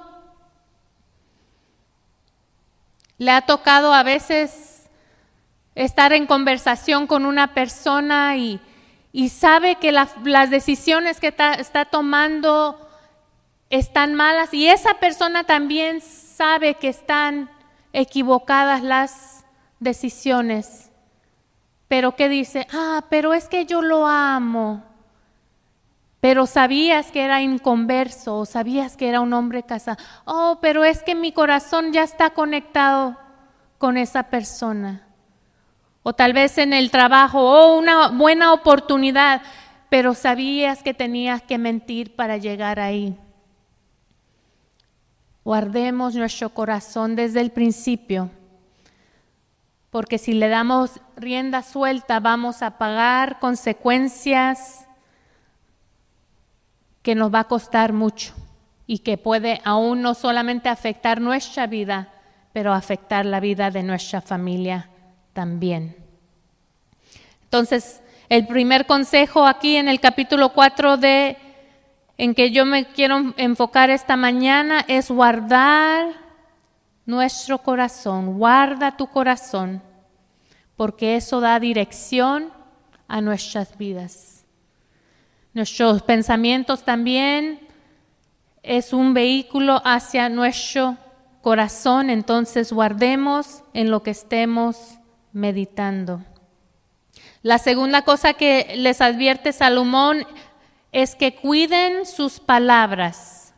Le 3.19 3.31
ha 3.31 3.39
tocado 3.39 3.93
a 3.93 4.03
veces 4.03 4.89
estar 5.75 6.11
en 6.11 6.27
conversación 6.27 7.07
con 7.07 7.25
una 7.25 7.53
persona 7.53 8.35
y 8.35 8.59
y 9.15 9.29
sabe 9.29 9.75
que 9.75 9.91
las 9.91 10.49
decisiones 10.49 11.19
que 11.19 11.27
está, 11.27 11.85
tomando 11.85 12.89
están 13.69 14.15
malas 14.15 14.51
y 14.55 14.67
esa 14.67 14.95
persona 14.95 15.43
también 15.43 16.01
sabe 16.01 16.73
que 16.73 16.87
están 16.89 17.51
equivocadas 17.93 18.81
las 18.81 19.45
decisiones. 19.79 20.89
Pero 21.87 22.15
que 22.15 22.27
dice, 22.27 22.67
ah, 22.73 23.05
pero 23.07 23.35
es 23.35 23.47
que 23.47 23.67
yo 23.67 23.83
lo 23.83 24.07
amo. 24.07 24.83
Pero 26.19 26.47
sabías 26.47 27.11
que 27.11 27.21
era 27.21 27.43
inconverso, 27.43 28.39
o 28.39 28.45
sabías 28.47 28.97
que 28.97 29.09
era 29.09 29.21
un 29.21 29.33
hombre 29.33 29.61
casado. 29.61 30.03
Oh, 30.25 30.57
pero 30.59 30.83
es 30.83 31.03
que 31.03 31.13
mi 31.13 31.31
corazón 31.31 31.93
ya 31.93 32.01
está 32.01 32.31
conectado 32.31 33.15
con 33.77 33.97
esa 33.97 34.23
persona 34.23 35.05
o 36.03 36.13
tal 36.13 36.33
vez 36.33 36.57
en 36.57 36.73
el 36.73 36.91
trabajo, 36.91 37.39
o 37.39 37.77
una 37.77 38.09
buena 38.09 38.51
oportunidad, 38.51 39.41
pero 39.89 40.13
sabías 40.13 40.83
que 40.83 40.93
tenías 40.93 41.41
que 41.41 41.57
mentir 41.57 42.15
para 42.15 42.37
llegar 42.37 42.79
ahí. 42.79 43.17
Guardemos 45.45 46.15
nuestro 46.15 46.49
corazón 46.49 47.15
desde 47.15 47.39
el 47.39 47.51
principio, 47.51 48.29
porque 49.89 50.17
si 50.17 50.33
le 50.33 50.49
damos 50.49 50.99
rienda 51.15 51.61
suelta 51.61 52.19
vamos 52.19 52.61
a 52.61 52.77
pagar 52.77 53.39
consecuencias 53.39 54.87
que 57.01 57.15
nos 57.15 57.33
va 57.33 57.41
a 57.41 57.47
costar 57.47 57.93
mucho 57.93 58.33
y 58.87 58.99
que 58.99 59.17
puede 59.17 59.61
aún 59.63 60.01
no 60.01 60.13
solamente 60.13 60.69
afectar 60.69 61.21
nuestra 61.21 61.67
vida, 61.67 62.09
pero 62.53 62.73
afectar 62.73 63.25
la 63.25 63.39
vida 63.39 63.71
de 63.71 63.83
nuestra 63.83 64.21
familia 64.21 64.89
también. 65.33 65.95
Entonces, 67.43 68.01
el 68.29 68.47
primer 68.47 68.85
consejo 68.85 69.45
aquí 69.45 69.75
en 69.75 69.87
el 69.87 69.99
capítulo 69.99 70.53
4 70.53 70.97
de 70.97 71.37
en 72.17 72.35
que 72.35 72.51
yo 72.51 72.65
me 72.65 72.85
quiero 72.85 73.33
enfocar 73.37 73.89
esta 73.89 74.15
mañana 74.15 74.85
es 74.87 75.09
guardar 75.09 76.13
nuestro 77.05 77.57
corazón, 77.57 78.37
guarda 78.37 78.95
tu 78.95 79.07
corazón, 79.07 79.81
porque 80.75 81.15
eso 81.15 81.41
da 81.41 81.59
dirección 81.59 82.51
a 83.07 83.19
nuestras 83.21 83.77
vidas. 83.77 84.45
Nuestros 85.53 86.01
pensamientos 86.01 86.83
también 86.83 87.59
es 88.63 88.93
un 88.93 89.13
vehículo 89.13 89.81
hacia 89.83 90.29
nuestro 90.29 90.97
corazón, 91.41 92.09
entonces 92.09 92.71
guardemos 92.71 93.63
en 93.73 93.91
lo 93.91 94.01
que 94.01 94.11
estemos 94.11 94.97
meditando. 95.33 96.21
La 97.41 97.57
segunda 97.57 98.03
cosa 98.03 98.33
que 98.33 98.73
les 98.77 99.01
advierte 99.01 99.51
Salomón 99.51 100.25
es 100.91 101.15
que 101.15 101.35
cuiden 101.35 102.05
sus 102.05 102.39
palabras. 102.39 103.53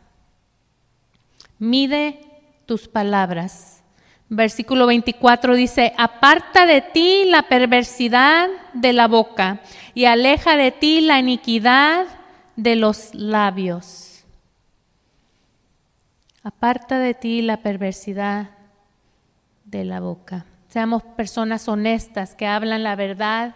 Mide 1.60 2.20
tus 2.66 2.88
palabras. 2.88 3.84
Versículo 4.28 4.88
24 4.88 5.54
dice, 5.54 5.94
aparta 5.98 6.66
de 6.66 6.82
ti 6.82 7.26
la 7.26 7.44
perversidad 7.44 8.50
de 8.74 8.92
la 8.92 9.08
boca 9.08 9.62
y 9.94 10.06
aleja 10.06 10.58
de 10.58 10.72
ti 10.72 11.02
la 11.02 11.20
iniquidad 11.20 12.08
de 12.56 12.76
los 12.76 13.14
labios. 13.14 14.26
Aparta 16.42 16.98
de 17.00 17.14
ti 17.14 17.42
la 17.42 17.58
perversidad 17.58 18.50
de 19.66 19.86
la 19.86 20.00
boca. 20.00 20.46
Seamos 20.76 21.04
personas 21.04 21.70
honestas 21.70 22.36
que 22.36 22.46
hablan 22.46 22.84
la 22.84 22.98
verdad 22.98 23.56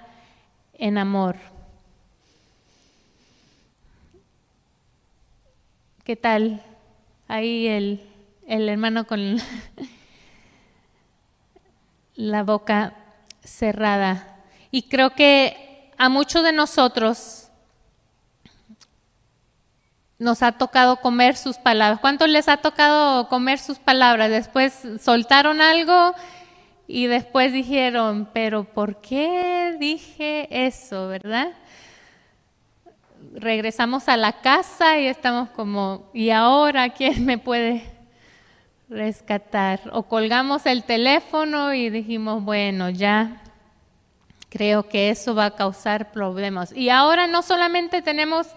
en 0.72 0.98
amor. 0.98 1.36
¿Qué 6.06 6.16
tal? 6.16 6.64
Ahí 7.28 7.68
el, 7.68 8.10
el 8.48 8.70
hermano 8.70 9.06
con 9.06 9.20
la 12.16 12.44
boca 12.44 12.94
cerrada. 13.44 14.38
Y 14.72 14.84
creo 14.84 15.10
que 15.10 15.92
a 15.98 16.08
muchos 16.08 16.42
de 16.42 16.54
nosotros 16.54 17.50
nos 20.18 20.42
ha 20.42 20.54
tocado 20.54 21.02
comer 21.02 21.36
sus 21.36 21.58
palabras. 21.58 22.00
¿Cuántos 22.00 22.30
les 22.30 22.48
ha 22.48 22.56
tocado 22.56 23.28
comer 23.28 23.60
sus 23.60 23.78
palabras? 23.78 24.30
Después 24.30 24.84
soltaron 25.02 25.60
algo 25.60 26.16
y 26.92 27.06
después 27.06 27.54
dijeron, 27.54 28.28
pero 28.34 28.64
¿por 28.64 29.00
qué 29.00 29.76
dije 29.80 30.48
eso, 30.50 31.08
verdad? 31.08 31.52
Regresamos 33.36 34.10
a 34.10 34.18
la 34.18 34.42
casa 34.42 34.98
y 34.98 35.06
estamos 35.06 35.50
como, 35.50 36.10
¿y 36.16 36.32
ahora 36.32 36.90
quién 36.90 37.28
me 37.28 37.38
puede 37.38 37.84
rescatar? 38.90 39.82
O 39.94 40.02
colgamos 40.02 40.66
el 40.66 40.84
teléfono 40.84 41.76
y 41.76 41.92
dijimos, 41.92 42.44
bueno, 42.44 42.90
ya 42.90 43.44
creo 44.50 44.90
que 44.90 45.12
eso 45.12 45.36
va 45.36 45.46
a 45.46 45.56
causar 45.56 46.12
problemas. 46.12 46.76
Y 46.76 46.90
ahora 46.90 47.28
no 47.28 47.44
solamente 47.44 48.02
tenemos 48.02 48.48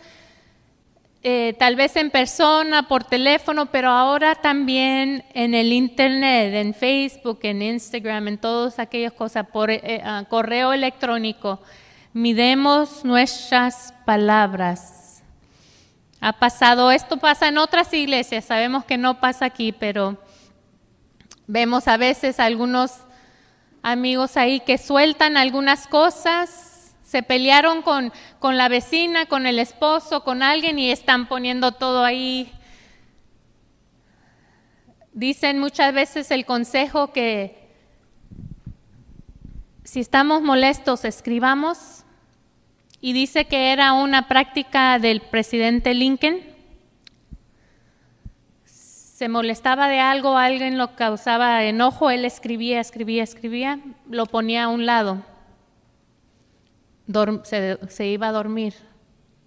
eh, 1.25 1.55
tal 1.57 1.77
vez 1.77 1.95
en 1.95 2.11
persona, 2.11 2.89
por 2.89 3.05
teléfono, 3.05 3.67
pero 3.67 3.91
ahora 3.91 4.35
también 4.35 5.25
en 5.35 5.55
el 5.55 5.73
Internet, 5.73 6.53
en 6.55 6.75
Facebook, 6.75 7.39
en 7.43 7.63
Instagram, 7.63 8.27
en 8.27 8.39
todas 8.39 8.81
aquellas 8.81 9.13
cosas, 9.13 9.47
por 9.47 9.71
eh, 9.71 10.03
ah, 10.05 10.25
correo 10.29 10.73
electrónico. 10.73 11.61
Midemos 12.13 13.05
nuestras 13.05 13.95
palabras. 14.05 15.23
Ha 16.21 16.33
pasado, 16.33 16.91
esto 16.91 17.17
pasa 17.17 17.47
en 17.47 17.59
otras 17.59 17.93
iglesias, 17.95 18.45
sabemos 18.45 18.85
que 18.85 18.99
no 18.99 19.21
pasa 19.21 19.45
aquí, 19.45 19.71
pero 19.71 20.19
vemos 21.47 21.87
a 21.87 21.97
veces 21.97 22.41
algunos 22.41 22.93
amigos 23.81 24.37
ahí 24.37 24.59
que 24.59 24.77
sueltan 24.77 25.37
algunas 25.37 25.87
cosas 25.87 26.72
se 27.13 27.23
pelearon 27.23 27.83
con, 27.83 28.11
con 28.39 28.57
la 28.57 28.71
vecina, 28.71 29.27
con 29.27 29.47
el 29.47 29.59
esposo, 29.59 30.25
con 30.25 30.43
alguien 30.43 30.79
y 30.79 30.91
están 30.91 31.29
poniendo 31.29 31.73
todo 31.73 32.05
ahí. 32.05 32.51
Dicen 35.13 35.59
muchas 35.59 35.93
veces 35.93 36.31
el 36.31 36.47
consejo 36.47 37.13
que 37.13 37.69
si 39.85 40.01
estamos 40.01 40.41
molestos, 40.41 41.05
escribamos. 41.05 42.05
Y 43.03 43.13
dice 43.13 43.45
que 43.45 43.73
era 43.73 43.93
una 43.93 44.27
práctica 44.27 44.99
del 44.99 45.21
presidente 45.21 45.93
Lincoln. 45.93 46.39
Se 48.65 49.29
molestaba 49.29 49.89
de 49.89 50.01
algo, 50.01 50.39
alguien 50.39 50.79
lo 50.79 50.97
causaba 50.97 51.63
enojo, 51.65 52.09
él 52.09 52.25
escribía, 52.25 52.81
escribía, 52.81 53.23
escribía, 53.23 53.81
lo 54.09 54.25
ponía 54.25 54.65
a 54.65 54.69
un 54.69 54.87
lado 54.87 55.32
se, 57.45 58.07
iba 58.07 58.29
a 58.29 58.33
dormir. 58.33 58.75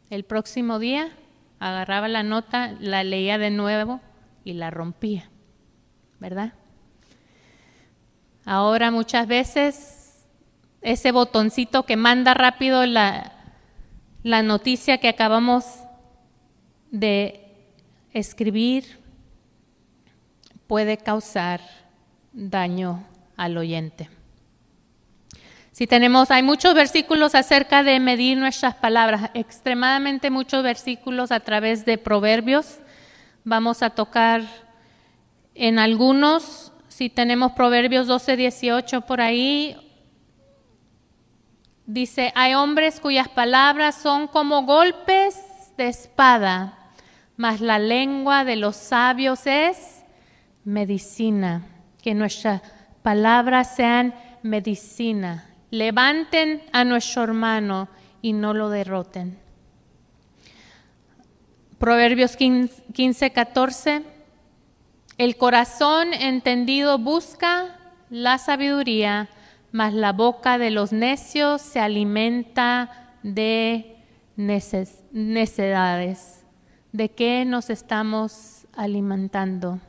El 0.10 0.23
próximo 0.23 0.80
día 0.80 1.10
agarraba 1.60 2.08
la 2.08 2.23
nota, 2.23 2.75
la 2.80 3.04
leía 3.04 3.38
de 3.38 3.51
nuevo 3.51 4.01
y 4.43 4.54
la 4.54 4.71
rompía, 4.71 5.30
¿verdad? 6.19 6.54
Ahora 8.45 8.91
muchas 8.91 9.28
veces 9.28 10.25
ese 10.82 11.12
botoncito 11.12 11.84
que 11.84 11.97
manda 11.97 12.34
rápido 12.34 12.86
la, 12.86 13.34
la 14.21 14.43
noticia 14.43 14.99
que 14.99 15.10
acabamos 15.10 15.65
de 16.91 17.51
escribir 18.13 18.99
puede 20.67 20.97
causar 20.97 21.62
daño 22.34 23.04
al 23.36 23.58
oyente. 23.58 24.10
Si 25.75 25.88
tenemos, 25.88 26.31
hay 26.31 26.41
muchos 26.41 26.73
versículos 26.73 27.35
acerca 27.35 27.83
de 27.83 27.99
medir 27.99 28.38
nuestras 28.38 28.75
palabras, 28.75 29.29
extremadamente 29.33 30.29
muchos 30.29 30.63
versículos 30.63 31.33
a 31.33 31.41
través 31.41 31.83
de 31.83 31.97
proverbios. 31.97 32.79
Vamos 33.43 33.83
a 33.83 33.89
tocar 33.89 34.43
en 35.53 35.77
algunos, 35.77 36.71
si 36.88 37.09
tenemos 37.09 37.51
proverbios 37.51 38.07
12, 38.07 38.38
18 38.38 39.01
por 39.01 39.19
ahí, 39.19 39.75
dice, 41.85 42.31
hay 42.35 42.53
hombres 42.53 43.01
cuyas 43.01 43.27
palabras 43.27 43.95
son 43.95 44.29
como 44.29 44.63
golpes 44.63 45.35
de 45.75 45.89
espada, 45.89 46.93
mas 47.35 47.59
la 47.59 47.79
lengua 47.79 48.45
de 48.45 48.55
los 48.55 48.77
sabios 48.77 49.45
es 49.45 50.05
medicina. 50.63 51.67
Que 52.01 52.13
nuestras 52.13 52.61
palabras 53.03 53.75
sean 53.75 54.15
medicina 54.41 55.49
levanten 55.75 56.63
a 56.71 56.85
nuestro 56.85 57.23
hermano 57.23 57.89
y 58.21 58.33
no 58.33 58.53
lo 58.53 58.69
derroten. 58.69 59.38
Proverbios 61.77 62.38
15, 62.38 63.31
14. 63.31 64.03
El 65.17 65.35
corazón 65.35 66.13
entendido 66.13 66.97
busca 66.97 67.77
la 68.09 68.38
sabiduría, 68.38 69.27
mas 69.73 69.93
la 69.93 70.13
boca 70.13 70.57
de 70.57 70.71
los 70.71 70.93
necios 70.93 71.61
se 71.61 71.81
alimenta 71.81 73.11
de 73.21 73.97
necedades. 74.38 76.45
¿De 76.93 77.09
qué 77.09 77.43
nos 77.43 77.69
estamos 77.69 78.65
alimentando? 78.77 79.81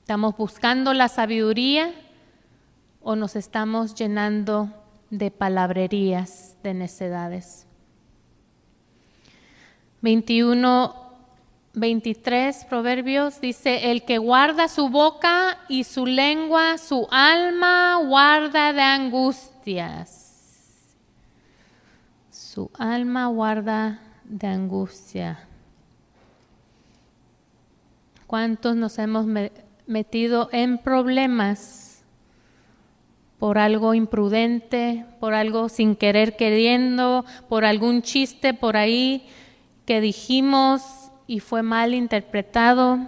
¿Estamos 0.00 0.34
buscando 0.34 0.94
la 0.94 1.08
sabiduría 1.08 1.92
o 3.02 3.16
nos 3.16 3.36
estamos 3.36 3.94
llenando 3.94 4.79
de 5.10 5.30
palabrerías, 5.30 6.56
de 6.62 6.74
necedades. 6.74 7.66
21, 10.02 10.94
23 11.74 12.64
Proverbios 12.64 13.40
dice, 13.40 13.90
el 13.90 14.04
que 14.04 14.18
guarda 14.18 14.68
su 14.68 14.88
boca 14.88 15.58
y 15.68 15.84
su 15.84 16.06
lengua, 16.06 16.78
su 16.78 17.06
alma 17.10 17.96
guarda 17.96 18.72
de 18.72 18.82
angustias. 18.82 20.26
Su 22.30 22.70
alma 22.78 23.26
guarda 23.26 24.00
de 24.24 24.46
angustia. 24.46 25.46
¿Cuántos 28.26 28.76
nos 28.76 28.98
hemos 28.98 29.26
metido 29.86 30.48
en 30.52 30.78
problemas 30.78 31.89
por 33.40 33.58
algo 33.58 33.94
imprudente, 33.94 35.04
por 35.18 35.34
algo 35.34 35.68
sin 35.68 35.96
querer 35.96 36.36
queriendo, 36.36 37.24
por 37.48 37.64
algún 37.64 38.02
chiste 38.02 38.54
por 38.54 38.76
ahí 38.76 39.26
que 39.86 40.00
dijimos 40.00 41.10
y 41.26 41.40
fue 41.40 41.62
mal 41.62 41.94
interpretado. 41.94 43.00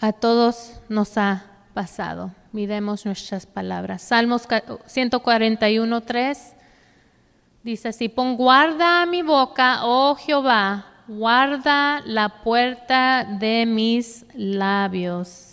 A 0.00 0.12
todos 0.12 0.80
nos 0.88 1.18
ha 1.18 1.44
pasado. 1.74 2.32
Miremos 2.52 3.04
nuestras 3.04 3.44
palabras. 3.44 4.00
Salmos 4.00 4.48
141, 4.86 6.00
3 6.00 6.56
dice 7.62 7.88
así, 7.88 8.08
pon 8.08 8.36
guarda 8.36 9.02
a 9.02 9.06
mi 9.06 9.22
boca, 9.22 9.80
oh 9.84 10.16
Jehová, 10.16 10.86
guarda 11.06 12.00
la 12.04 12.42
puerta 12.42 13.24
de 13.24 13.66
mis 13.66 14.24
labios. 14.34 15.51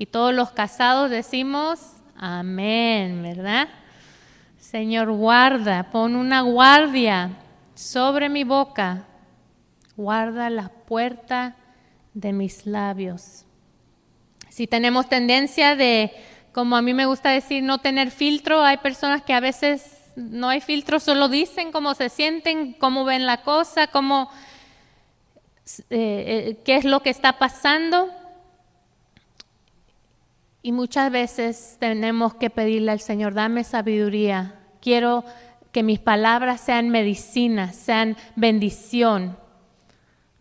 Y 0.00 0.06
todos 0.06 0.32
los 0.32 0.50
casados 0.50 1.10
decimos, 1.10 1.78
amén, 2.16 3.22
¿verdad? 3.22 3.68
Señor, 4.58 5.12
guarda, 5.12 5.90
pon 5.90 6.16
una 6.16 6.40
guardia 6.40 7.32
sobre 7.74 8.30
mi 8.30 8.42
boca, 8.42 9.04
guarda 9.98 10.48
la 10.48 10.70
puerta 10.70 11.54
de 12.14 12.32
mis 12.32 12.64
labios. 12.64 13.44
Si 14.48 14.66
tenemos 14.66 15.06
tendencia 15.10 15.76
de, 15.76 16.14
como 16.54 16.78
a 16.78 16.80
mí 16.80 16.94
me 16.94 17.04
gusta 17.04 17.28
decir, 17.28 17.62
no 17.62 17.76
tener 17.76 18.10
filtro, 18.10 18.64
hay 18.64 18.78
personas 18.78 19.22
que 19.22 19.34
a 19.34 19.40
veces 19.40 20.14
no 20.16 20.48
hay 20.48 20.62
filtro, 20.62 20.98
solo 20.98 21.28
dicen 21.28 21.72
cómo 21.72 21.92
se 21.92 22.08
sienten, 22.08 22.72
cómo 22.72 23.04
ven 23.04 23.26
la 23.26 23.42
cosa, 23.42 23.88
cómo, 23.88 24.30
eh, 25.90 25.90
eh, 25.90 26.58
qué 26.64 26.76
es 26.76 26.86
lo 26.86 27.02
que 27.02 27.10
está 27.10 27.38
pasando. 27.38 28.10
Y 30.62 30.72
muchas 30.72 31.10
veces 31.10 31.76
tenemos 31.80 32.34
que 32.34 32.50
pedirle 32.50 32.92
al 32.92 33.00
Señor, 33.00 33.34
dame 33.34 33.64
sabiduría. 33.64 34.56
Quiero 34.80 35.24
que 35.72 35.82
mis 35.82 35.98
palabras 35.98 36.60
sean 36.60 36.90
medicina, 36.90 37.72
sean 37.72 38.16
bendición. 38.36 39.38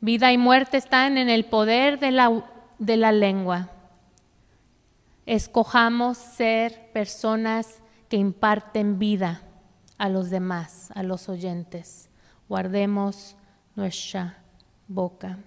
Vida 0.02 0.32
y 0.34 0.38
muerte 0.38 0.78
están 0.78 1.18
en 1.18 1.30
el 1.30 1.46
poder 1.46 2.00
de 2.00 2.12
la, 2.12 2.44
de 2.80 2.98
la 2.98 3.12
lengua. 3.12 3.70
Escojamos 5.26 6.18
ser 6.18 6.92
personas 6.92 7.82
que 8.10 8.18
imparten 8.18 8.98
vida 9.00 9.44
a 9.98 10.10
los 10.10 10.30
demás, 10.30 10.90
a 10.96 11.04
los 11.04 11.30
oyentes. 11.30 12.10
Guardemos 12.50 13.36
nuestra 13.76 14.38
boca. 14.88 15.38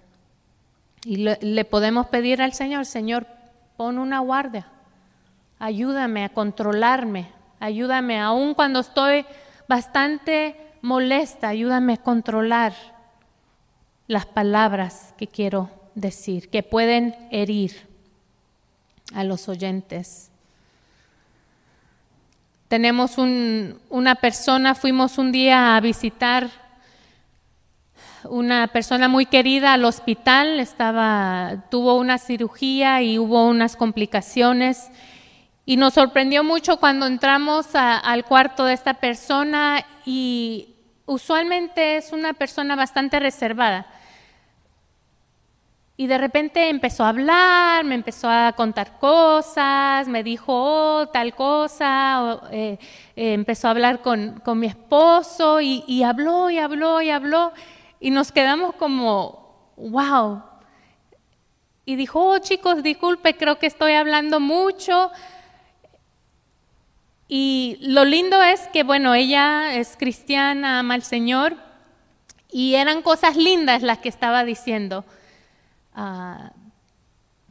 Y 1.05 1.17
le, 1.17 1.37
le 1.41 1.65
podemos 1.65 2.07
pedir 2.07 2.41
al 2.41 2.53
Señor, 2.53 2.85
Señor, 2.85 3.27
pon 3.77 3.97
una 3.97 4.19
guardia, 4.19 4.67
ayúdame 5.59 6.25
a 6.25 6.29
controlarme, 6.29 7.29
ayúdame 7.59 8.19
aun 8.19 8.53
cuando 8.53 8.79
estoy 8.79 9.25
bastante 9.67 10.55
molesta, 10.81 11.49
ayúdame 11.49 11.93
a 11.93 11.97
controlar 11.97 12.73
las 14.07 14.25
palabras 14.25 15.13
que 15.17 15.27
quiero 15.27 15.69
decir, 15.95 16.49
que 16.49 16.63
pueden 16.63 17.15
herir 17.31 17.87
a 19.13 19.23
los 19.23 19.47
oyentes. 19.47 20.29
Tenemos 22.67 23.17
una 23.17 24.15
persona, 24.15 24.75
fuimos 24.75 25.17
un 25.17 25.31
día 25.31 25.75
a 25.75 25.79
visitar 25.79 26.62
una 28.29 28.67
persona 28.67 29.07
muy 29.07 29.25
querida 29.25 29.73
al 29.73 29.85
hospital, 29.85 30.59
estaba, 30.59 31.65
tuvo 31.69 31.97
una 31.97 32.17
cirugía 32.17 33.01
y 33.01 33.19
hubo 33.19 33.47
unas 33.47 33.75
complicaciones. 33.75 34.89
Y 35.65 35.77
nos 35.77 35.93
sorprendió 35.93 36.43
mucho 36.43 36.77
cuando 36.77 37.05
entramos 37.05 37.67
al 37.73 38.25
cuarto 38.25 38.65
de 38.65 38.73
esta 38.73 38.95
persona 38.95 39.85
y 40.05 40.75
usualmente 41.05 41.97
es 41.97 42.11
una 42.11 42.33
persona 42.33 42.75
bastante 42.75 43.19
reservada. 43.19 43.87
Y 45.95 46.07
de 46.07 46.17
repente 46.17 46.69
empezó 46.69 47.05
a 47.05 47.09
hablar, 47.09 47.85
me 47.85 47.95
empezó 47.95 48.27
a 48.27 48.53
contar 48.53 48.97
cosas, 48.99 50.07
me 50.07 50.23
dijo 50.23 50.51
oh, 50.51 51.07
tal 51.09 51.35
cosa, 51.35 52.41
eh, 52.51 52.79
eh, 53.15 53.33
empezó 53.33 53.67
a 53.67 53.71
hablar 53.71 54.01
con, 54.01 54.41
mi 54.55 54.67
esposo 54.67 55.61
y, 55.61 55.83
y 55.87 56.01
habló 56.03 56.49
y 56.49 56.57
habló 56.57 57.01
y 57.01 57.11
habló. 57.11 57.53
Y 58.03 58.11
nos 58.11 58.33
quedamos 58.33 58.75
como, 58.75 59.71
wow. 59.77 60.43
Y 61.85 61.95
dijo, 61.95 62.19
oh 62.19 62.37
chicos, 62.39 62.83
disculpe, 62.83 63.37
creo 63.37 63.59
que 63.59 63.65
estoy 63.65 63.93
hablando 63.93 64.41
mucho. 64.41 65.09
Y 67.29 67.77
lo 67.79 68.03
lindo 68.03 68.43
es 68.43 68.67
que, 68.73 68.83
bueno, 68.83 69.13
ella 69.13 69.75
es 69.75 69.95
cristiana, 69.95 70.79
ama 70.79 70.95
al 70.95 71.03
Señor, 71.03 71.55
y 72.51 72.75
eran 72.75 73.03
cosas 73.03 73.37
lindas 73.37 73.83
las 73.83 73.99
que 73.99 74.09
estaba 74.09 74.43
diciendo. 74.43 75.05
Ah, 75.95 76.51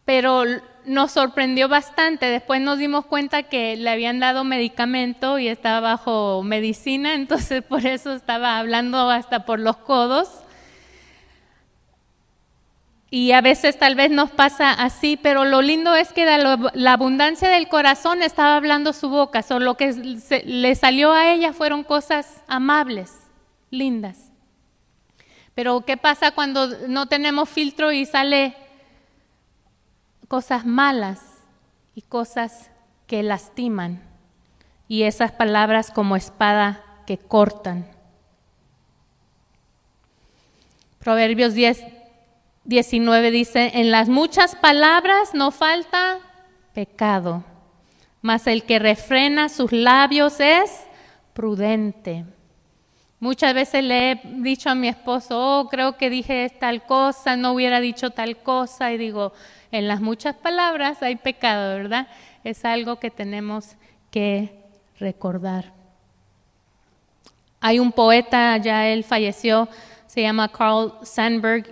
pero 0.04 0.44
nos 0.84 1.12
sorprendió 1.12 1.68
bastante. 1.68 2.26
Después 2.26 2.60
nos 2.60 2.78
dimos 2.78 3.06
cuenta 3.06 3.44
que 3.44 3.76
le 3.76 3.90
habían 3.90 4.20
dado 4.20 4.44
medicamento 4.44 5.38
y 5.38 5.48
estaba 5.48 5.80
bajo 5.80 6.42
medicina, 6.42 7.14
entonces 7.14 7.62
por 7.62 7.86
eso 7.86 8.12
estaba 8.12 8.58
hablando 8.58 9.10
hasta 9.10 9.44
por 9.44 9.60
los 9.60 9.76
codos. 9.76 10.28
Y 13.10 13.32
a 13.32 13.42
veces 13.42 13.78
tal 13.78 13.94
vez 13.94 14.10
nos 14.10 14.30
pasa 14.30 14.72
así, 14.72 15.18
pero 15.22 15.44
lo 15.44 15.60
lindo 15.60 15.94
es 15.94 16.14
que 16.14 16.24
la 16.24 16.92
abundancia 16.92 17.50
del 17.50 17.68
corazón 17.68 18.22
estaba 18.22 18.56
hablando 18.56 18.94
su 18.94 19.10
boca, 19.10 19.42
solo 19.42 19.66
lo 19.66 19.76
que 19.76 19.92
le 20.46 20.74
salió 20.74 21.12
a 21.12 21.30
ella 21.30 21.52
fueron 21.52 21.84
cosas 21.84 22.42
amables, 22.48 23.12
lindas. 23.70 24.32
Pero 25.54 25.82
¿qué 25.82 25.98
pasa 25.98 26.30
cuando 26.30 26.68
no 26.88 27.06
tenemos 27.06 27.50
filtro 27.50 27.92
y 27.92 28.06
sale 28.06 28.56
cosas 30.32 30.64
malas 30.64 31.20
y 31.94 32.00
cosas 32.00 32.70
que 33.06 33.22
lastiman? 33.22 34.02
Y 34.88 35.02
esas 35.02 35.30
palabras 35.30 35.90
como 35.90 36.16
espada 36.16 36.82
que 37.06 37.18
cortan. 37.18 37.86
Proverbios 40.98 41.52
10, 41.52 41.84
19 42.64 43.30
dice, 43.30 43.72
en 43.74 43.90
las 43.90 44.08
muchas 44.08 44.56
palabras 44.56 45.34
no 45.34 45.50
falta 45.50 46.20
pecado, 46.72 47.44
mas 48.22 48.46
el 48.46 48.62
que 48.62 48.78
refrena 48.78 49.50
sus 49.50 49.70
labios 49.70 50.40
es 50.40 50.86
prudente. 51.34 52.24
Muchas 53.20 53.52
veces 53.52 53.84
le 53.84 54.12
he 54.12 54.20
dicho 54.38 54.70
a 54.70 54.74
mi 54.74 54.88
esposo, 54.88 55.38
oh, 55.38 55.68
creo 55.68 55.98
que 55.98 56.08
dije 56.08 56.50
tal 56.58 56.86
cosa, 56.86 57.36
no 57.36 57.52
hubiera 57.52 57.80
dicho 57.80 58.12
tal 58.12 58.38
cosa, 58.38 58.92
y 58.92 58.96
digo, 58.96 59.34
en 59.72 59.88
las 59.88 60.00
muchas 60.00 60.36
palabras 60.36 61.02
hay 61.02 61.16
pecado, 61.16 61.76
¿verdad? 61.76 62.06
Es 62.44 62.64
algo 62.64 62.96
que 62.96 63.10
tenemos 63.10 63.76
que 64.10 64.60
recordar. 65.00 65.72
Hay 67.60 67.78
un 67.78 67.90
poeta, 67.90 68.56
ya 68.58 68.86
él 68.88 69.02
falleció, 69.02 69.68
se 70.06 70.22
llama 70.22 70.52
Carl 70.52 70.92
Sandburg, 71.02 71.64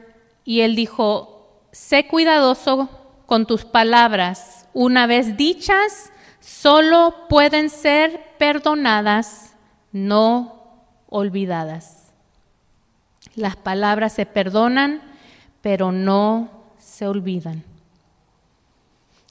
y 0.45 0.63
él 0.63 0.75
dijo, 0.75 1.63
sé 1.73 2.07
cuidadoso 2.07 2.89
con 3.27 3.47
tus 3.47 3.65
palabras. 3.65 4.67
Una 4.73 5.07
vez 5.07 5.37
dichas, 5.37 6.11
solo 6.41 7.27
pueden 7.29 7.69
ser 7.69 8.35
perdonadas, 8.39 9.55
no 9.93 10.87
olvidadas. 11.09 12.13
Las 13.35 13.57
palabras 13.57 14.15
se 14.15 14.27
perdonan, 14.27 15.03
pero 15.61 15.93
no 15.93 16.49
se 16.79 17.07
olvidan. 17.07 17.69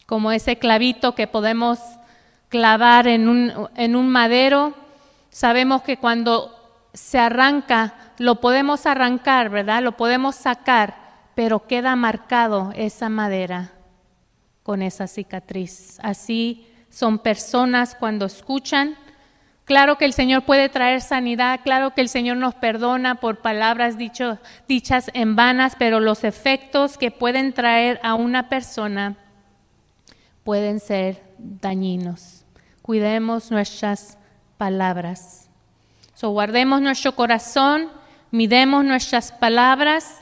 Como 0.10 0.32
ese 0.32 0.58
clavito 0.58 1.14
que 1.14 1.28
podemos 1.28 1.78
clavar 2.48 3.08
en 3.08 3.30
un, 3.30 3.70
en 3.76 3.96
un 3.96 4.10
madero, 4.10 4.74
sabemos 5.30 5.84
que 5.84 5.98
cuando 5.98 6.90
se 6.96 7.20
arranca, 7.20 7.94
lo 8.18 8.42
podemos 8.42 8.88
arrancar, 8.88 9.52
¿verdad? 9.52 9.84
Lo 9.84 9.98
podemos 9.98 10.36
sacar, 10.36 10.96
pero 11.36 11.68
queda 11.68 11.96
marcado 11.96 12.74
esa 12.76 13.08
madera 13.08 13.70
con 14.64 14.82
esa 14.82 15.06
cicatriz. 15.06 16.00
Así 16.02 16.68
son 16.90 17.20
personas 17.20 17.94
cuando 17.94 18.26
escuchan. 18.26 18.96
Claro 19.64 20.00
que 20.00 20.06
el 20.06 20.14
Señor 20.14 20.42
puede 20.42 20.70
traer 20.70 21.02
sanidad, 21.02 21.60
claro 21.64 21.94
que 21.94 22.02
el 22.02 22.10
Señor 22.10 22.38
nos 22.38 22.56
perdona 22.56 23.14
por 23.14 23.44
palabras 23.44 23.96
dichas 24.00 25.12
en 25.14 25.36
vanas, 25.36 25.76
pero 25.78 26.00
los 26.00 26.24
efectos 26.24 26.98
que 26.98 27.12
pueden 27.12 27.54
traer 27.54 28.00
a 28.02 28.16
una 28.16 28.50
persona 28.50 29.16
pueden 30.50 30.80
ser 30.80 31.22
dañinos. 31.38 32.44
Cuidemos 32.82 33.52
nuestras 33.52 34.18
palabras. 34.58 35.48
So, 36.16 36.32
guardemos 36.32 36.82
nuestro 36.82 37.14
corazón, 37.16 37.90
midemos 38.32 38.84
nuestras 38.84 39.32
palabras 39.32 40.22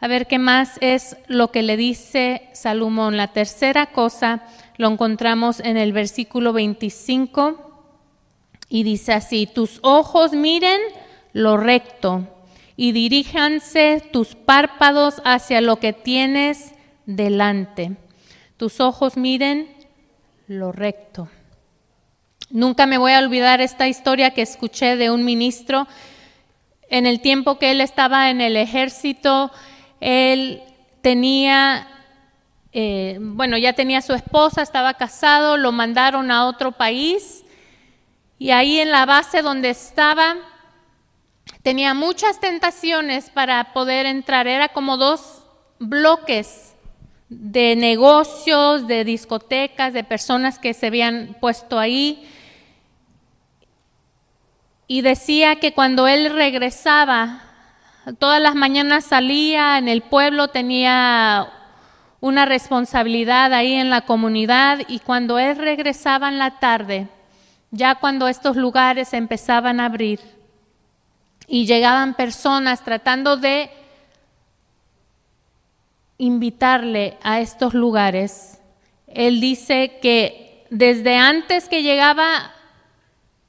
a 0.00 0.08
ver 0.08 0.26
qué 0.26 0.38
más 0.38 0.78
es 0.80 1.18
lo 1.26 1.50
que 1.50 1.62
le 1.62 1.76
dice 1.76 2.48
Salomón. 2.54 3.18
La 3.18 3.34
tercera 3.34 3.92
cosa 3.92 4.42
lo 4.78 4.88
encontramos 4.88 5.60
en 5.60 5.76
el 5.76 5.92
versículo 5.92 6.54
25 6.54 7.82
y 8.70 8.84
dice 8.84 9.12
así, 9.12 9.46
tus 9.46 9.80
ojos 9.82 10.32
miren 10.32 10.80
lo 11.34 11.58
recto 11.58 12.26
y 12.74 12.92
diríjanse 12.92 14.02
tus 14.14 14.34
párpados 14.34 15.20
hacia 15.26 15.60
lo 15.60 15.76
que 15.76 15.92
tienes 15.92 16.72
delante. 17.04 17.98
Tus 18.58 18.80
ojos 18.80 19.16
miren 19.16 19.74
lo 20.46 20.72
recto. 20.72 21.30
Nunca 22.50 22.84
me 22.84 22.98
voy 22.98 23.12
a 23.12 23.20
olvidar 23.20 23.62
esta 23.62 23.88
historia 23.88 24.32
que 24.32 24.42
escuché 24.42 24.96
de 24.96 25.10
un 25.10 25.24
ministro 25.24 25.86
en 26.90 27.06
el 27.06 27.20
tiempo 27.20 27.58
que 27.58 27.70
él 27.70 27.80
estaba 27.80 28.30
en 28.30 28.40
el 28.40 28.56
ejército 28.56 29.50
él 30.00 30.62
tenía, 31.02 31.88
eh, 32.72 33.18
bueno, 33.20 33.56
ya 33.58 33.72
tenía 33.72 34.00
su 34.02 34.12
esposa, 34.14 34.62
estaba 34.62 34.94
casado, 34.94 35.56
lo 35.56 35.72
mandaron 35.72 36.30
a 36.30 36.46
otro 36.46 36.72
país 36.72 37.44
Y 38.40 38.50
ahí 38.50 38.78
en 38.78 38.92
la 38.92 39.04
base 39.04 39.42
donde 39.42 39.70
estaba, 39.70 40.36
tenía 41.62 41.92
muchas 41.94 42.38
tentaciones 42.38 43.30
para 43.30 43.72
poder 43.72 44.06
entrar. 44.06 44.46
Era 44.46 44.68
como 44.68 44.96
dos 44.96 45.42
bloques 45.80 46.76
de 47.28 47.76
negocios, 47.76 48.86
de 48.86 49.04
discotecas, 49.04 49.92
de 49.92 50.04
personas 50.04 50.58
que 50.58 50.74
se 50.74 50.86
habían 50.86 51.36
puesto 51.40 51.78
ahí. 51.78 52.28
Y 54.86 55.02
decía 55.02 55.56
que 55.56 55.72
cuando 55.72 56.08
él 56.08 56.32
regresaba, 56.32 57.42
todas 58.18 58.40
las 58.40 58.54
mañanas 58.54 59.04
salía 59.04 59.76
en 59.76 59.88
el 59.88 60.02
pueblo, 60.02 60.48
tenía 60.48 61.52
una 62.20 62.46
responsabilidad 62.46 63.52
ahí 63.52 63.74
en 63.74 63.90
la 63.90 64.00
comunidad 64.02 64.80
y 64.88 65.00
cuando 65.00 65.38
él 65.38 65.56
regresaba 65.56 66.28
en 66.28 66.38
la 66.38 66.58
tarde, 66.58 67.08
ya 67.70 67.96
cuando 67.96 68.28
estos 68.28 68.56
lugares 68.56 69.12
empezaban 69.12 69.78
a 69.78 69.84
abrir 69.84 70.20
y 71.46 71.66
llegaban 71.66 72.14
personas 72.14 72.82
tratando 72.82 73.36
de 73.36 73.70
invitarle 76.18 77.16
a 77.22 77.40
estos 77.40 77.74
lugares, 77.74 78.60
él 79.06 79.40
dice 79.40 79.98
que 80.02 80.66
desde 80.70 81.16
antes 81.16 81.68
que 81.68 81.82
llegaba 81.82 82.52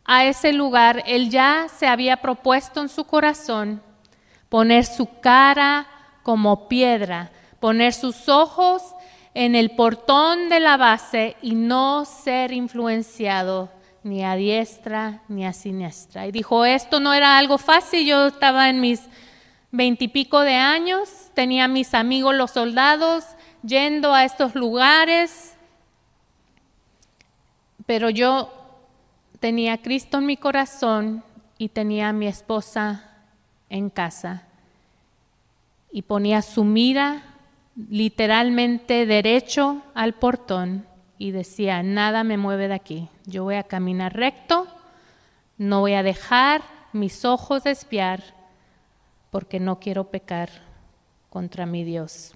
a 0.06 0.26
ese 0.26 0.54
lugar, 0.54 1.04
él 1.06 1.30
ya 1.30 1.68
se 1.76 1.88
había 1.88 2.18
propuesto 2.18 2.82
en 2.82 2.90
su 2.90 3.04
corazón 3.04 3.82
poner 4.48 4.86
su 4.86 5.08
cara 5.20 5.88
como 6.24 6.68
piedra, 6.68 7.32
poner 7.60 7.94
sus 7.94 8.30
ojos 8.30 8.82
en 9.34 9.56
el 9.56 9.72
portón 9.72 10.50
de 10.50 10.60
la 10.60 10.78
base 10.78 11.36
y 11.42 11.54
no 11.54 12.06
ser 12.06 12.52
influenciado 12.52 13.70
ni 14.04 14.24
a 14.24 14.36
diestra 14.36 15.22
ni 15.28 15.46
a 15.46 15.54
siniestra. 15.54 16.26
Y 16.26 16.32
dijo, 16.32 16.66
esto 16.66 17.00
no 17.00 17.14
era 17.14 17.38
algo 17.38 17.58
fácil, 17.58 18.08
yo 18.08 18.28
estaba 18.28 18.70
en 18.70 18.82
mis 18.82 19.02
veintipico 19.72 20.42
de 20.42 20.56
años, 20.56 21.30
tenía 21.34 21.68
mis 21.68 21.94
amigos 21.94 22.36
los 22.36 22.52
soldados 22.52 23.26
yendo 23.64 24.14
a 24.14 24.26
estos 24.26 24.56
lugares, 24.56 25.56
pero 27.86 28.10
yo 28.10 28.52
tenía 29.40 29.74
a 29.74 29.78
Cristo 29.78 30.18
en 30.18 30.26
mi 30.26 30.38
corazón 30.38 31.24
y 31.58 31.70
tenía 31.70 32.10
a 32.10 32.14
mi 32.14 32.28
esposa 32.28 33.10
en 33.70 33.90
casa. 33.90 34.44
Y 35.92 36.04
ponía 36.04 36.42
su 36.42 36.64
mira 36.64 37.24
literalmente 37.90 39.06
derecho 39.06 39.82
al 39.94 40.14
portón 40.14 40.86
y 41.18 41.32
decía, 41.32 41.84
nada 41.84 42.24
me 42.24 42.38
mueve 42.38 42.68
de 42.68 42.74
aquí, 42.76 43.10
yo 43.26 43.44
voy 43.44 43.56
a 43.56 43.64
caminar 43.64 44.16
recto, 44.16 44.68
no 45.58 45.82
voy 45.82 45.94
a 45.94 46.04
dejar 46.04 46.62
mis 46.94 47.26
ojos 47.26 47.66
espiar 47.66 48.39
porque 49.32 49.60
no 49.60 49.80
quiero 49.80 50.06
pecar 50.06 50.50
contra 51.30 51.66
mi 51.66 51.84
Dios. 51.84 52.34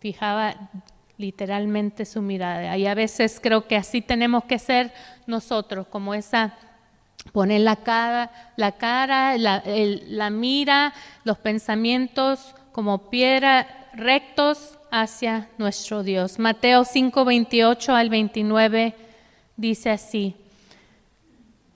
Fijaba 0.00 0.70
literalmente 1.18 2.04
su 2.04 2.22
mirada. 2.22 2.76
Y 2.76 2.86
a 2.86 2.94
veces 2.94 3.40
creo 3.42 3.66
que 3.66 3.76
así 3.76 4.02
tenemos 4.02 4.44
que 4.44 4.58
ser 4.58 4.92
nosotros, 5.26 5.86
como 5.86 6.14
esa, 6.14 6.54
poner 7.32 7.62
la 7.62 7.76
cara, 7.76 8.30
la, 8.56 8.72
cara, 8.72 9.38
la, 9.38 9.62
la 9.64 10.30
mira, 10.30 10.92
los 11.24 11.38
pensamientos 11.38 12.54
como 12.72 13.10
piedra 13.10 13.88
rectos 13.94 14.78
hacia 14.90 15.48
nuestro 15.58 16.02
Dios. 16.02 16.38
Mateo 16.38 16.84
5, 16.84 17.24
28 17.24 17.94
al 17.94 18.10
29 18.10 18.94
dice 19.56 19.90
así. 19.90 20.36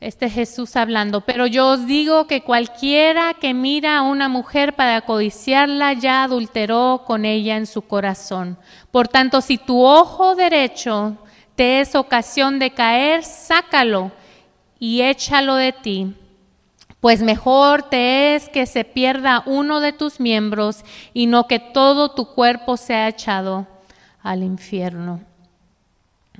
Este 0.00 0.26
es 0.26 0.32
Jesús 0.32 0.76
hablando, 0.76 1.20
pero 1.20 1.46
yo 1.46 1.68
os 1.68 1.86
digo 1.86 2.26
que 2.26 2.42
cualquiera 2.42 3.34
que 3.34 3.52
mira 3.52 3.98
a 3.98 4.02
una 4.02 4.28
mujer 4.28 4.74
para 4.74 5.02
codiciarla 5.02 5.92
ya 5.92 6.22
adulteró 6.22 7.02
con 7.06 7.26
ella 7.26 7.56
en 7.56 7.66
su 7.66 7.82
corazón. 7.82 8.56
Por 8.90 9.08
tanto, 9.08 9.42
si 9.42 9.58
tu 9.58 9.84
ojo 9.84 10.34
derecho 10.34 11.18
te 11.54 11.80
es 11.80 11.94
ocasión 11.94 12.58
de 12.58 12.70
caer, 12.70 13.22
sácalo 13.24 14.10
y 14.78 15.02
échalo 15.02 15.56
de 15.56 15.72
ti 15.72 16.14
pues 17.00 17.22
mejor 17.22 17.82
te 17.82 18.34
es 18.34 18.48
que 18.50 18.66
se 18.66 18.84
pierda 18.84 19.42
uno 19.46 19.80
de 19.80 19.92
tus 19.92 20.20
miembros 20.20 20.84
y 21.14 21.26
no 21.26 21.46
que 21.46 21.58
todo 21.58 22.10
tu 22.10 22.26
cuerpo 22.26 22.76
sea 22.76 23.08
echado 23.08 23.66
al 24.22 24.42
infierno. 24.42 25.22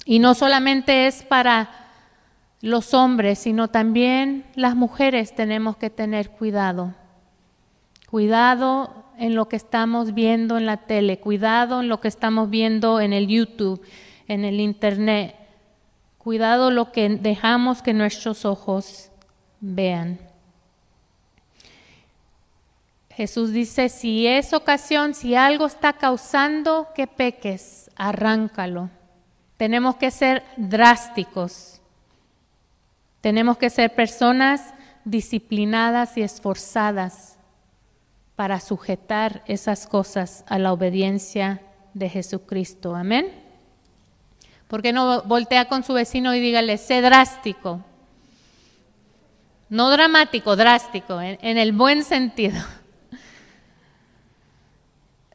Y 0.05 0.19
no 0.19 0.35
solamente 0.35 1.07
es 1.07 1.23
para 1.23 1.71
los 2.61 2.95
hombres, 2.95 3.39
sino 3.39 3.69
también 3.69 4.45
las 4.55 4.77
mujeres 4.77 5.35
tenemos 5.35 5.77
que 5.77 5.91
tener 5.91 6.31
cuidado. 6.31 6.95
Cuidado 8.11 9.05
en 9.19 9.35
lo 9.35 9.49
que 9.49 9.57
estamos 9.57 10.15
viendo 10.15 10.59
en 10.59 10.67
la 10.67 10.79
tele, 10.79 11.21
cuidado 11.21 11.81
en 11.81 11.89
lo 11.89 12.01
que 12.01 12.09
estamos 12.09 12.51
viendo 12.51 13.01
en 13.01 13.13
el 13.13 13.29
YouTube, 13.29 13.83
en 14.29 14.45
el 14.45 14.61
Internet. 14.61 15.37
Cuidado 16.19 16.71
lo 16.71 16.93
que 16.93 17.09
dejamos 17.09 17.83
que 17.83 17.95
nuestros 17.95 18.45
ojos 18.45 19.11
vean. 19.61 20.19
Jesús 23.11 23.53
dice, 23.53 23.89
si 23.89 24.27
es 24.27 24.53
ocasión, 24.53 25.15
si 25.15 25.35
algo 25.35 25.67
está 25.67 25.93
causando 25.93 26.89
que 26.95 27.07
peques, 27.07 27.91
arráncalo. 27.97 28.89
Tenemos 29.57 29.97
que 29.97 30.11
ser 30.11 30.43
drásticos. 30.57 31.80
Tenemos 33.21 33.59
que 33.59 33.71
ser 33.71 33.95
personas 33.95 34.75
disciplinadas 35.05 36.17
y 36.17 36.23
esforzadas 36.23 37.39
para 38.37 38.61
sujetar 38.61 39.43
esas 39.47 39.87
cosas 39.87 40.45
a 40.49 40.59
la 40.59 40.73
obediencia 40.73 41.61
de 41.95 42.09
Jesucristo. 42.09 42.95
Amén. 42.95 43.51
¿Por 44.71 44.83
qué 44.83 44.93
no 44.93 45.23
voltea 45.25 45.67
con 45.67 45.83
su 45.83 45.93
vecino 45.93 46.35
y 46.35 46.41
dígale, 46.41 46.79
sé 46.79 47.01
drástico? 47.01 47.85
No 49.69 49.91
dramático, 49.91 50.57
drástico, 50.57 51.21
en, 51.21 51.59
el 51.59 51.73
buen 51.73 52.05
sentido. 52.05 52.61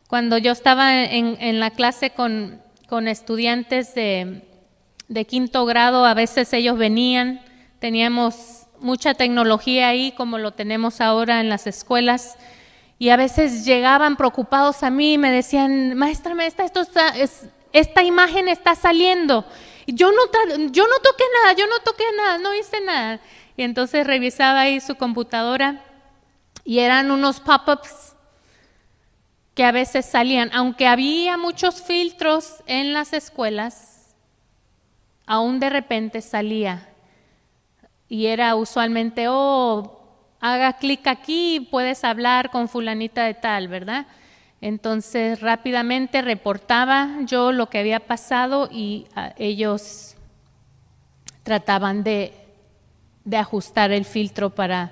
Cuando 0.08 0.38
yo 0.38 0.52
estaba 0.52 1.04
en, 1.04 1.60
la 1.60 1.72
clase 1.72 2.10
con, 2.10 2.62
estudiantes 3.08 3.94
de, 3.94 4.42
quinto 5.28 5.66
grado, 5.66 6.06
a 6.06 6.14
veces 6.14 6.52
ellos 6.54 6.78
venían, 6.78 7.42
teníamos 7.80 8.68
mucha 8.80 9.14
tecnología 9.14 9.90
ahí 9.90 10.12
como 10.12 10.38
lo 10.38 10.52
tenemos 10.52 11.02
ahora 11.02 11.40
en 11.40 11.50
las 11.50 11.68
escuelas, 11.68 12.38
y 12.98 13.10
a 13.10 13.18
veces 13.18 13.66
llegaban 13.66 14.16
preocupados 14.16 14.84
a 14.84 14.90
mí 14.90 15.14
y 15.14 15.18
me 15.18 15.32
decían, 15.32 15.96
maestra, 15.96 16.34
maestra, 16.34 16.66
esto 16.66 16.82
esta 17.74 18.04
imagen 18.04 18.48
está 18.48 18.74
saliendo. 18.74 19.46
yo 19.86 20.12
no, 20.12 20.22
yo 20.72 20.88
no 20.88 21.00
toqué 21.00 21.24
nada, 21.44 21.54
yo 21.54 21.68
no 21.68 21.80
toqué 21.80 22.06
nada, 22.16 22.38
no 22.38 22.54
hice 22.54 22.80
nada. 22.82 23.20
Y 23.58 23.64
entonces 23.64 24.08
revisaba 24.08 24.62
ahí 24.62 24.80
su 24.80 24.96
computadora 24.96 25.84
y 26.64 26.80
eran 26.80 27.12
unos 27.12 27.40
pop-ups 27.42 28.16
que 29.54 29.64
a 29.64 29.72
veces 29.72 30.06
salían, 30.06 30.50
aunque 30.54 30.88
había 30.88 31.38
muchos 31.38 31.82
filtros 31.82 32.64
en 32.66 32.94
las 32.94 33.14
escuelas, 33.14 34.16
aún 35.26 35.60
de 35.60 35.70
repente 35.70 36.22
salía. 36.22 36.90
Y 38.08 38.28
era 38.28 38.56
usualmente, 38.56 39.28
oh, 39.30 40.00
haga 40.40 40.74
clic 40.74 41.08
aquí, 41.08 41.68
puedes 41.72 42.04
hablar 42.04 42.52
con 42.52 42.70
fulanita 42.70 43.24
de 43.26 43.34
tal, 43.34 43.68
¿verdad? 43.68 44.06
Entonces 44.62 45.42
rápidamente 45.42 46.22
reportaba 46.22 47.20
yo 47.26 47.52
lo 47.52 47.70
que 47.70 47.80
había 47.80 48.00
pasado 48.00 48.70
y 48.72 49.08
ah, 49.16 49.34
ellos 49.38 50.16
trataban 51.44 52.04
de, 52.04 52.34
de 53.24 53.38
ajustar 53.38 53.92
el 53.92 54.06
filtro 54.06 54.52
para 54.52 54.92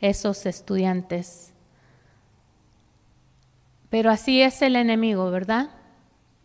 esos 0.00 0.46
estudiantes. 0.46 1.52
Pero 3.90 4.10
así 4.10 4.42
es 4.42 4.60
el 4.62 4.76
enemigo, 4.76 5.30
¿verdad? 5.30 5.70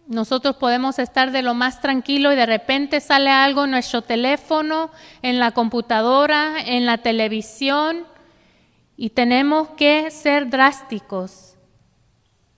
Nosotros 0.07 0.57
podemos 0.57 0.99
estar 0.99 1.31
de 1.31 1.41
lo 1.41 1.53
más 1.53 1.79
tranquilo 1.79 2.33
y 2.33 2.35
de 2.35 2.45
repente 2.45 2.99
sale 2.99 3.29
algo 3.29 3.63
en 3.63 3.71
nuestro 3.71 4.01
teléfono, 4.01 4.91
en 5.21 5.39
la 5.39 5.51
computadora, 5.51 6.55
en 6.59 6.85
la 6.85 6.97
televisión 6.97 8.05
y 8.97 9.11
tenemos 9.11 9.69
que 9.69 10.11
ser 10.11 10.49
drásticos. 10.49 11.55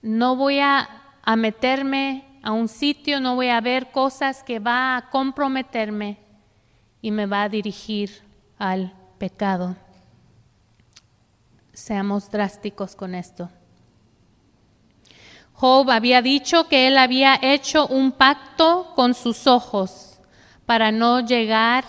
No 0.02 0.36
voy 0.36 0.58
a, 0.58 0.88
meterme 1.36 2.24
a 2.42 2.52
un 2.52 2.68
sitio, 2.68 3.20
no 3.20 3.34
voy 3.34 3.48
a 3.48 3.60
ver 3.60 3.90
cosas 3.90 4.42
que 4.42 4.58
va 4.58 4.96
a 4.96 5.10
comprometerme 5.10 6.18
y 7.00 7.10
me 7.10 7.26
va 7.26 7.42
a 7.42 7.48
dirigir 7.48 8.22
al 8.58 8.92
pecado. 9.18 9.76
Seamos 11.72 12.30
drásticos 12.30 12.94
con 12.94 13.14
esto. 13.14 13.50
Job 15.58 15.90
había 15.90 16.20
dicho 16.20 16.68
que 16.68 16.86
él 16.86 16.98
había 16.98 17.38
hecho 17.40 17.86
un 17.86 18.12
pacto 18.12 18.92
con 18.94 19.14
sus 19.14 19.46
ojos 19.46 20.20
para 20.66 20.92
no 20.92 21.20
llegar 21.20 21.84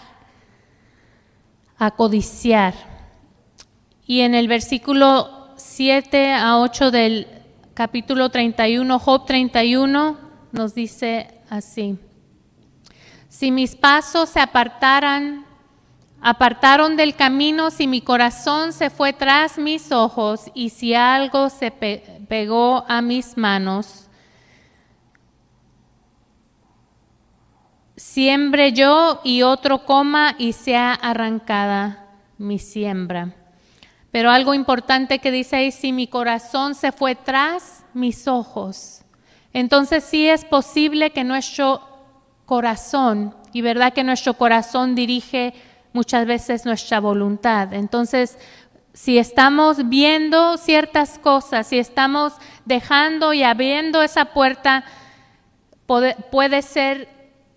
a 1.77 1.91
codiciar. 1.91 2.73
Y 4.05 4.21
en 4.21 4.35
el 4.35 4.47
versículo 4.47 5.49
7 5.57 6.31
a 6.31 6.59
8 6.59 6.91
del 6.91 7.27
capítulo 7.73 8.29
31, 8.29 8.99
Job 8.99 9.25
31, 9.25 10.17
nos 10.53 10.73
dice 10.73 11.41
así. 11.49 11.99
Si 13.27 13.51
mis 13.51 13.75
pasos 13.75 14.29
se 14.29 14.39
apartaran, 14.39 15.45
apartaron 16.21 16.95
del 16.95 17.15
camino, 17.15 17.69
si 17.69 17.85
mi 17.85 17.99
corazón 17.99 18.71
se 18.71 18.89
fue 18.89 19.11
tras 19.11 19.57
mis 19.57 19.91
ojos 19.91 20.49
y 20.53 20.69
si 20.69 20.93
algo 20.93 21.49
se 21.49 21.69
pegó 22.27 22.85
a 22.87 23.01
mis 23.01 23.37
manos, 23.37 24.09
siembre 27.95 28.73
yo 28.73 29.21
y 29.23 29.41
otro 29.41 29.85
coma 29.85 30.35
y 30.37 30.53
sea 30.53 30.93
arrancada 30.93 32.05
mi 32.37 32.59
siembra. 32.59 33.33
Pero 34.11 34.31
algo 34.31 34.53
importante 34.53 35.19
que 35.19 35.31
dice 35.31 35.57
ahí, 35.57 35.71
si 35.71 35.91
mi 35.91 36.07
corazón 36.07 36.75
se 36.75 36.91
fue 36.91 37.15
tras 37.15 37.83
mis 37.93 38.27
ojos, 38.27 39.01
entonces 39.53 40.03
sí 40.03 40.29
es 40.29 40.45
posible 40.45 41.11
que 41.11 41.23
nuestro 41.23 41.81
corazón, 42.45 43.35
y 43.51 43.61
verdad 43.61 43.93
que 43.93 44.03
nuestro 44.03 44.35
corazón 44.35 44.95
dirige 44.95 45.53
muchas 45.93 46.25
veces 46.25 46.65
nuestra 46.65 46.99
voluntad. 46.99 47.73
Entonces, 47.73 48.37
si 48.97 49.19
estamos 49.19 49.89
viendo 49.89 50.57
ciertas 50.57 51.19
cosas, 51.19 51.67
si 51.67 51.77
estamos 51.77 52.33
dejando 52.65 53.31
y 53.31 53.43
abriendo 53.43 54.01
esa 54.01 54.25
puerta, 54.33 54.85
puede, 55.85 56.15
puede 56.31 56.63
ser 56.63 57.07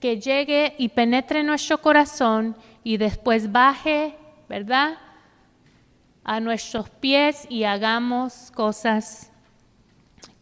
que 0.01 0.21
llegue 0.21 0.75
y 0.77 0.91
penetre 0.91 1.43
nuestro 1.43 1.81
corazón 1.81 2.57
y 2.85 2.99
después 2.99 3.51
baje, 3.53 4.19
¿verdad? 4.51 4.99
A 6.25 6.41
nuestros 6.41 6.91
pies 6.91 7.47
y 7.49 7.65
hagamos 7.65 8.51
cosas 8.51 9.33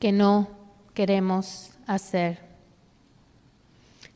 que 0.01 0.11
no 0.11 0.49
queremos 0.95 1.79
hacer. 1.87 2.41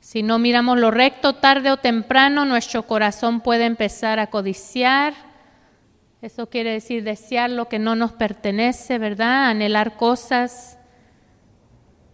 Si 0.01 0.25
no 0.25 0.41
miramos 0.41 0.81
lo 0.81 0.91
recto, 0.91 1.37
tarde 1.37 1.71
o 1.71 1.77
temprano 1.77 2.45
nuestro 2.45 2.83
corazón 2.89 3.41
puede 3.41 3.67
empezar 3.67 4.19
a 4.19 4.27
codiciar. 4.27 5.32
Eso 6.23 6.49
quiere 6.49 6.71
decir 6.71 7.03
desear 7.03 7.51
lo 7.51 7.69
que 7.69 7.81
no 7.81 7.97
nos 7.97 8.13
pertenece, 8.13 8.99
¿verdad? 8.99 9.51
Anhelar 9.51 9.97
cosas 9.97 10.79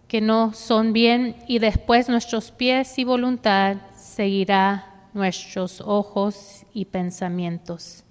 que 0.09 0.23
no 0.23 0.55
son 0.55 0.95
bien 0.95 1.37
y 1.47 1.59
después 1.59 2.09
nuestros 2.09 2.51
pies 2.51 2.99
y 2.99 3.05
voluntad 3.05 3.77
seguirá 3.95 5.11
nuestros 5.13 5.83
ojos 5.83 6.65
y 6.73 6.87
pensamientos. 6.87 8.05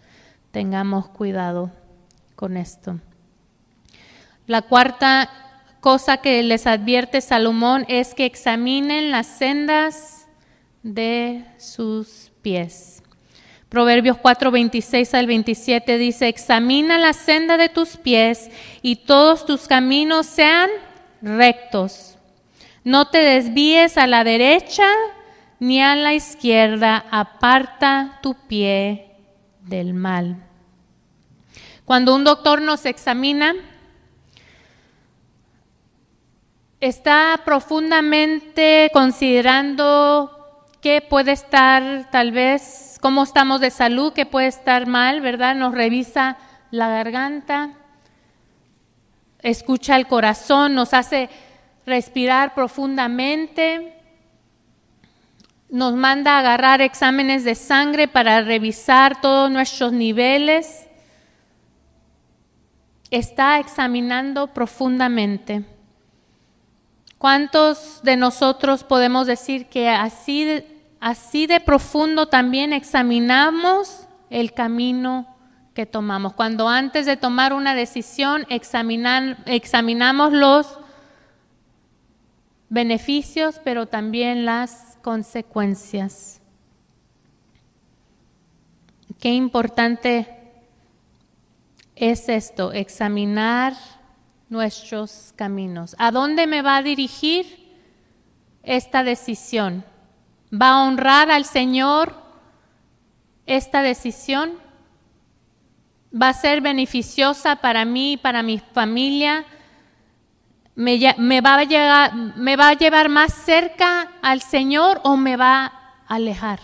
Tengamos 0.52 1.10
cuidado 1.10 1.72
con 2.36 2.58
esto. 2.58 3.00
La 4.46 4.62
cuarta 4.62 5.32
cosa 5.82 6.18
que 6.18 6.44
les 6.44 6.68
advierte 6.68 7.22
Salomón 7.22 7.86
es 7.88 8.14
que 8.14 8.26
examinen 8.26 9.10
las 9.10 9.26
sendas 9.26 10.28
de 10.84 11.44
sus 11.58 12.32
pies. 12.44 12.97
Proverbios 13.70 14.18
4, 14.18 14.50
26 14.50 15.14
al 15.14 15.28
27 15.28 15.98
dice, 15.98 16.30
examina 16.30 16.98
la 16.98 17.12
senda 17.12 17.58
de 17.58 17.68
tus 17.68 17.98
pies 17.98 18.50
y 18.82 18.96
todos 18.96 19.46
tus 19.46 19.68
caminos 19.68 20.26
sean 20.26 20.70
rectos. 21.22 22.18
No 22.86 23.10
te 23.10 23.18
desvíes 23.18 23.98
a 23.98 24.08
la 24.08 24.24
derecha 24.24 24.88
ni 25.60 25.82
a 25.82 25.96
la 25.96 26.14
izquierda, 26.14 27.06
aparta 27.12 28.20
tu 28.22 28.36
pie 28.48 29.12
del 29.62 29.94
mal. 29.94 30.38
Cuando 31.84 32.16
un 32.16 32.24
doctor 32.24 32.62
nos 32.62 32.86
examina, 32.86 33.54
está 36.80 37.42
profundamente 37.44 38.90
considerando 38.94 40.37
puede 41.10 41.32
estar 41.32 42.10
tal 42.12 42.32
vez, 42.32 42.98
cómo 43.02 43.24
estamos 43.24 43.62
de 43.62 43.70
salud, 43.70 44.14
qué 44.14 44.26
puede 44.26 44.48
estar 44.48 44.88
mal, 44.88 45.22
¿verdad? 45.22 45.56
Nos 45.56 45.74
revisa 45.74 46.38
la 46.72 46.90
garganta, 46.90 47.72
escucha 49.42 49.96
el 49.96 50.08
corazón, 50.08 50.76
nos 50.76 50.94
hace 50.94 51.30
respirar 51.86 52.54
profundamente, 52.54 53.94
nos 55.70 55.94
manda 55.94 56.36
a 56.36 56.40
agarrar 56.40 56.82
exámenes 56.82 57.44
de 57.44 57.56
sangre 57.56 58.08
para 58.08 58.42
revisar 58.42 59.22
todos 59.22 59.52
nuestros 59.52 59.92
niveles. 59.92 60.88
Está 63.10 63.60
examinando 63.60 64.48
profundamente. 64.48 65.64
¿Cuántos 67.18 68.02
de 68.04 68.16
nosotros 68.16 68.84
podemos 68.84 69.28
decir 69.28 69.68
que 69.68 69.90
así 69.90 70.64
así 71.00 71.48
de 71.48 71.60
profundo 71.60 72.28
también 72.28 72.74
examinamos 72.74 74.08
el 74.30 74.54
camino 74.54 75.36
que 75.74 75.86
tomamos? 75.86 76.34
Cuando 76.34 76.68
antes 76.68 77.06
de 77.06 77.18
tomar 77.18 77.54
una 77.54 77.76
decisión 77.76 78.46
examinamos 78.50 80.34
los 80.34 80.80
beneficios, 82.70 83.62
pero 83.64 83.86
también 83.86 84.46
las 84.46 84.98
consecuencias. 85.02 86.42
Qué 89.20 89.30
importante 89.30 90.34
es 91.96 92.30
esto, 92.30 92.74
examinar 92.74 93.74
nuestros 94.50 95.34
caminos. 95.36 95.96
¿A 95.98 96.12
dónde 96.12 96.46
me 96.46 96.62
va 96.62 96.78
a 96.78 96.84
dirigir 96.84 97.76
esta 98.64 99.04
decisión? 99.04 99.84
¿Va 100.54 100.70
a 100.70 100.84
honrar 100.84 101.30
al 101.30 101.44
Señor 101.44 102.16
esta 103.46 103.82
decisión? 103.82 104.52
¿Va 106.20 106.30
a 106.30 106.34
ser 106.34 106.62
beneficiosa 106.62 107.58
para 107.58 107.84
mí, 107.84 108.18
para 108.18 108.44
mi 108.44 108.60
familia? 108.60 109.46
¿Me, 110.76 111.00
¿Me 111.18 111.42
va 111.42 111.58
a 112.70 112.74
llevar 112.74 113.10
más 113.10 113.34
cerca 113.34 114.12
al 114.22 114.42
Señor 114.42 115.02
o 115.04 115.18
me 115.18 115.36
va 115.36 115.66
a 115.66 116.16
alejar? 116.16 116.60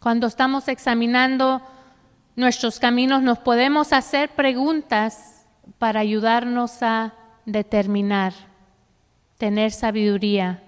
Cuando 0.00 0.26
estamos 0.26 0.66
examinando 0.66 1.62
nuestros 2.34 2.80
caminos 2.80 3.22
nos 3.22 3.38
podemos 3.38 3.92
hacer 3.92 4.30
preguntas 4.30 5.46
para 5.78 6.00
ayudarnos 6.00 6.82
a 6.82 7.14
determinar, 7.46 8.32
tener 9.38 9.70
sabiduría 9.70 10.63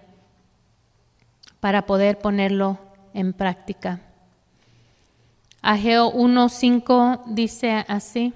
para 1.61 1.87
poder 1.87 2.19
ponerlo 2.19 2.79
en 3.15 3.33
práctica. 3.33 4.01
Ageo 5.63 6.13
1.5 6.13 7.25
dice 7.27 7.85
así, 7.89 8.33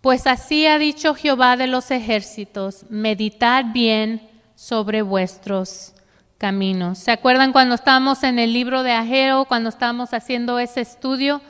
pues 0.00 0.26
así 0.26 0.66
ha 0.66 0.78
dicho 0.78 1.14
Jehová 1.14 1.56
de 1.56 1.66
los 1.66 1.90
ejércitos, 1.90 2.84
meditad 2.90 3.66
bien 3.72 4.28
sobre 4.54 5.02
vuestros 5.02 5.94
caminos. 6.38 6.98
¿Se 6.98 7.10
acuerdan 7.10 7.52
cuando 7.52 7.74
estábamos 7.74 8.22
en 8.22 8.38
el 8.38 8.52
libro 8.52 8.82
de 8.82 8.92
Ageo, 8.92 9.44
cuando 9.44 9.68
estábamos 9.68 10.12
haciendo 10.12 10.58
ese 10.58 10.80
estudio? 10.80 11.40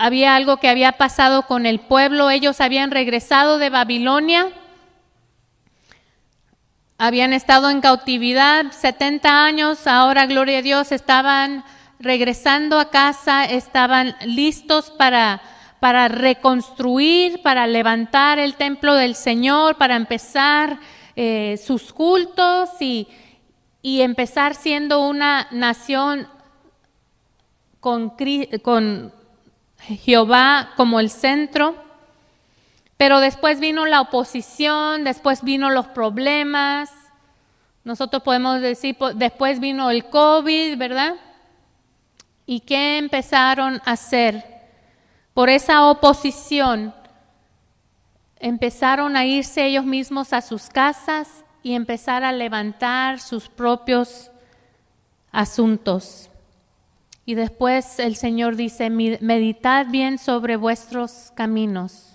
había 0.00 0.34
algo 0.34 0.56
que 0.56 0.70
había 0.70 0.92
pasado 0.92 1.42
con 1.42 1.66
el 1.66 1.78
pueblo, 1.78 2.30
ellos 2.30 2.62
habían 2.62 2.90
regresado 2.90 3.58
de 3.58 3.68
Babilonia, 3.68 4.48
habían 7.00 7.32
estado 7.32 7.70
en 7.70 7.80
cautividad 7.80 8.72
70 8.72 9.46
años, 9.46 9.86
ahora, 9.86 10.26
gloria 10.26 10.58
a 10.58 10.62
Dios, 10.62 10.92
estaban 10.92 11.64
regresando 11.98 12.78
a 12.78 12.90
casa, 12.90 13.46
estaban 13.46 14.14
listos 14.26 14.90
para, 14.90 15.40
para 15.80 16.08
reconstruir, 16.08 17.40
para 17.40 17.66
levantar 17.66 18.38
el 18.38 18.54
templo 18.54 18.94
del 18.94 19.14
Señor, 19.14 19.78
para 19.78 19.96
empezar 19.96 20.78
eh, 21.16 21.58
sus 21.64 21.90
cultos 21.94 22.68
y, 22.80 23.08
y, 23.80 24.02
empezar 24.02 24.54
siendo 24.54 25.00
una 25.00 25.48
nación 25.52 26.28
con, 27.80 28.12
con 28.62 29.10
Jehová 30.04 30.72
como 30.76 31.00
el 31.00 31.08
centro, 31.08 31.76
pero 33.00 33.20
después 33.20 33.60
vino 33.60 33.86
la 33.86 34.02
oposición, 34.02 35.04
después 35.04 35.42
vino 35.42 35.70
los 35.70 35.86
problemas, 35.86 36.90
nosotros 37.82 38.22
podemos 38.22 38.60
decir, 38.60 38.94
después 39.14 39.58
vino 39.58 39.90
el 39.90 40.04
COVID, 40.10 40.76
¿verdad? 40.76 41.14
¿Y 42.44 42.60
qué 42.60 42.98
empezaron 42.98 43.80
a 43.86 43.92
hacer? 43.92 44.44
Por 45.32 45.48
esa 45.48 45.88
oposición, 45.88 46.94
empezaron 48.38 49.16
a 49.16 49.24
irse 49.24 49.64
ellos 49.64 49.86
mismos 49.86 50.34
a 50.34 50.42
sus 50.42 50.68
casas 50.68 51.42
y 51.62 51.72
empezar 51.72 52.22
a 52.22 52.32
levantar 52.32 53.18
sus 53.18 53.48
propios 53.48 54.30
asuntos. 55.32 56.28
Y 57.24 57.34
después 57.34 57.98
el 57.98 58.16
Señor 58.16 58.56
dice, 58.56 58.90
meditad 58.90 59.86
bien 59.86 60.18
sobre 60.18 60.56
vuestros 60.56 61.32
caminos. 61.34 62.09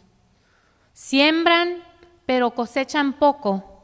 Siembran, 0.96 1.84
pero 2.26 2.52
cosechan 2.52 3.12
poco. 3.12 3.84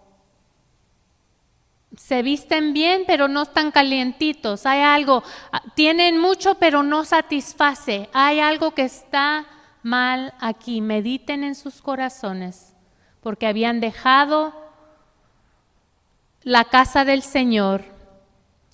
Se 1.97 2.23
visten 2.23 2.71
bien, 2.71 3.03
pero 3.05 3.27
no 3.27 3.41
están 3.41 3.71
calientitos. 3.71 4.65
Hay 4.65 4.79
algo, 4.79 5.21
ah, 5.51 5.61
tienen 5.75 6.17
mucho, 6.17 6.55
pero 6.55 6.83
no 6.83 7.03
satisface. 7.03 8.09
Hay 8.13 8.39
algo 8.39 8.71
que 8.71 8.83
está 8.83 9.45
mal 9.83 10.33
aquí. 10.39 10.79
Mediten 10.79 11.43
en 11.43 11.55
sus 11.55 11.81
corazones, 11.81 12.73
porque 13.19 13.45
habían 13.45 13.81
dejado 13.81 14.53
la 16.43 16.63
casa 16.63 17.03
del 17.03 17.23
Señor 17.23 17.83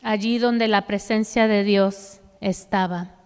allí 0.03 0.37
donde 0.37 0.67
la 0.67 0.85
presencia 0.85 1.47
de 1.47 1.63
Dios 1.63 2.21
estaba. 2.39 3.16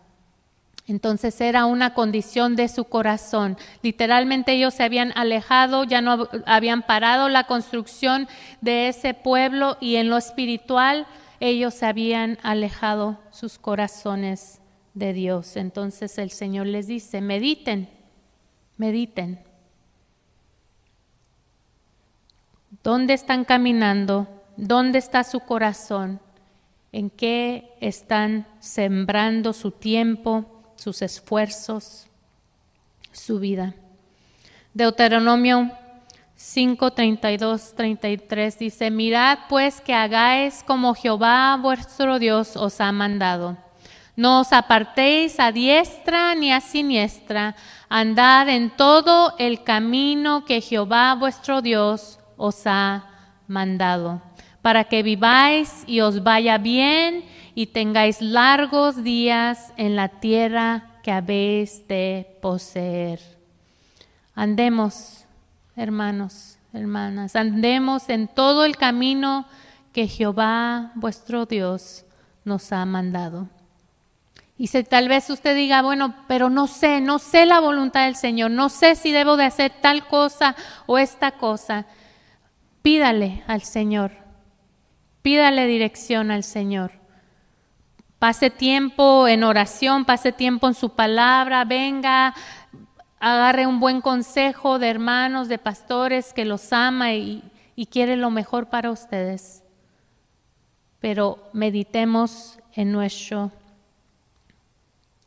Entonces 0.91 1.39
era 1.39 1.65
una 1.65 1.93
condición 1.93 2.57
de 2.57 2.67
su 2.67 2.83
corazón. 2.83 3.55
Literalmente 3.81 4.51
ellos 4.51 4.73
se 4.73 4.83
habían 4.83 5.13
alejado, 5.15 5.85
ya 5.85 6.01
no 6.01 6.27
habían 6.45 6.81
parado 6.81 7.29
la 7.29 7.45
construcción 7.45 8.27
de 8.59 8.89
ese 8.89 9.13
pueblo 9.13 9.77
y 9.79 9.95
en 9.95 10.09
lo 10.09 10.17
espiritual 10.17 11.07
ellos 11.39 11.81
habían 11.81 12.37
alejado 12.43 13.17
sus 13.31 13.57
corazones 13.57 14.59
de 14.93 15.13
Dios. 15.13 15.55
Entonces 15.55 16.17
el 16.17 16.29
Señor 16.29 16.67
les 16.67 16.87
dice, 16.87 17.21
mediten, 17.21 17.87
mediten. 18.75 19.39
¿Dónde 22.83 23.13
están 23.13 23.45
caminando? 23.45 24.27
¿Dónde 24.57 24.99
está 24.99 25.23
su 25.23 25.39
corazón? 25.39 26.19
¿En 26.91 27.09
qué 27.09 27.77
están 27.79 28.45
sembrando 28.59 29.53
su 29.53 29.71
tiempo, 29.71 30.50
sus 30.81 31.01
esfuerzos, 31.01 32.07
su 33.11 33.39
vida? 33.39 33.75
Deuteronomio 34.73 35.71
5, 36.35 36.91
32, 36.91 37.73
33 37.75 38.59
dice, 38.59 38.89
mirad 38.89 39.39
pues 39.47 39.79
que 39.81 39.93
hagáis 39.93 40.63
como 40.63 40.95
Jehová 40.95 41.57
vuestro 41.61 42.17
Dios 42.17 42.55
os 42.55 42.81
ha 42.81 42.91
mandado 42.91 43.57
no 44.15 44.41
os 44.41 44.51
apartéis 44.51 45.39
a 45.39 45.51
diestra 45.51 46.35
ni 46.35 46.51
a 46.51 46.59
siniestra, 46.59 47.55
andad 47.89 48.49
en 48.49 48.69
todo 48.69 49.33
el 49.39 49.63
camino 49.63 50.45
que 50.45 50.61
Jehová 50.61 51.15
vuestro 51.15 51.61
Dios 51.61 52.19
os 52.37 52.67
ha 52.67 53.05
mandado, 53.47 54.21
para 54.61 54.83
que 54.83 55.01
viváis 55.01 55.83
y 55.87 56.01
os 56.01 56.23
vaya 56.23 56.57
bien 56.57 57.23
y 57.55 57.67
tengáis 57.67 58.21
largos 58.21 59.03
días 59.03 59.73
en 59.77 59.95
la 59.95 60.07
tierra 60.07 60.99
que 61.03 61.11
habéis 61.11 61.87
de 61.87 62.37
poseer. 62.41 63.19
Andemos, 64.35 65.25
hermanos, 65.75 66.57
hermanas, 66.73 67.35
andemos 67.35 68.09
en 68.09 68.27
todo 68.27 68.65
el 68.65 68.77
camino 68.77 69.45
que 69.93 70.07
Jehová 70.07 70.91
vuestro 70.95 71.45
Dios 71.45 72.05
nos 72.45 72.71
ha 72.71 72.85
mandado. 72.85 73.49
Y 74.57 74.67
si 74.67 74.83
tal 74.83 75.09
vez 75.09 75.29
usted 75.29 75.55
diga, 75.55 75.81
bueno, 75.81 76.13
pero 76.27 76.49
no 76.49 76.67
sé, 76.67 77.01
no 77.01 77.17
sé 77.17 77.45
la 77.47 77.59
voluntad 77.59 78.05
del 78.05 78.15
Señor, 78.15 78.51
no 78.51 78.69
sé 78.69 78.95
si 78.95 79.11
debo 79.11 79.35
de 79.35 79.45
hacer 79.45 79.71
tal 79.81 80.07
cosa 80.07 80.55
o 80.85 80.99
esta 80.99 81.31
cosa, 81.31 81.87
pídale 82.83 83.43
al 83.47 83.63
Señor, 83.63 84.11
pídale 85.23 85.65
dirección 85.65 86.29
al 86.29 86.43
Señor. 86.43 87.00
Pase 88.21 88.51
tiempo 88.51 89.27
en 89.27 89.43
oración, 89.43 90.05
pase 90.05 90.31
tiempo 90.31 90.67
en 90.67 90.75
su 90.75 90.91
palabra, 90.91 91.65
venga, 91.65 92.35
agarre 93.19 93.65
un 93.65 93.79
buen 93.79 93.99
consejo 93.99 94.77
de 94.77 94.91
hermanos, 94.91 95.47
de 95.47 95.57
pastores 95.57 96.31
que 96.31 96.45
los 96.45 96.71
ama 96.71 97.13
y, 97.13 97.43
y 97.75 97.87
quiere 97.87 98.17
lo 98.17 98.29
mejor 98.29 98.67
para 98.67 98.91
ustedes. 98.91 99.63
Pero 100.99 101.49
meditemos 101.51 102.59
en 102.73 102.91
nuestro 102.91 103.51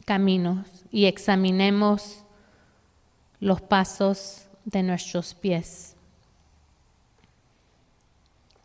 caminos 0.04 0.68
y 0.92 1.06
examinemos 1.06 2.22
los 3.40 3.60
pasos 3.60 4.46
de 4.66 4.84
nuestros 4.84 5.34
pies. 5.34 5.96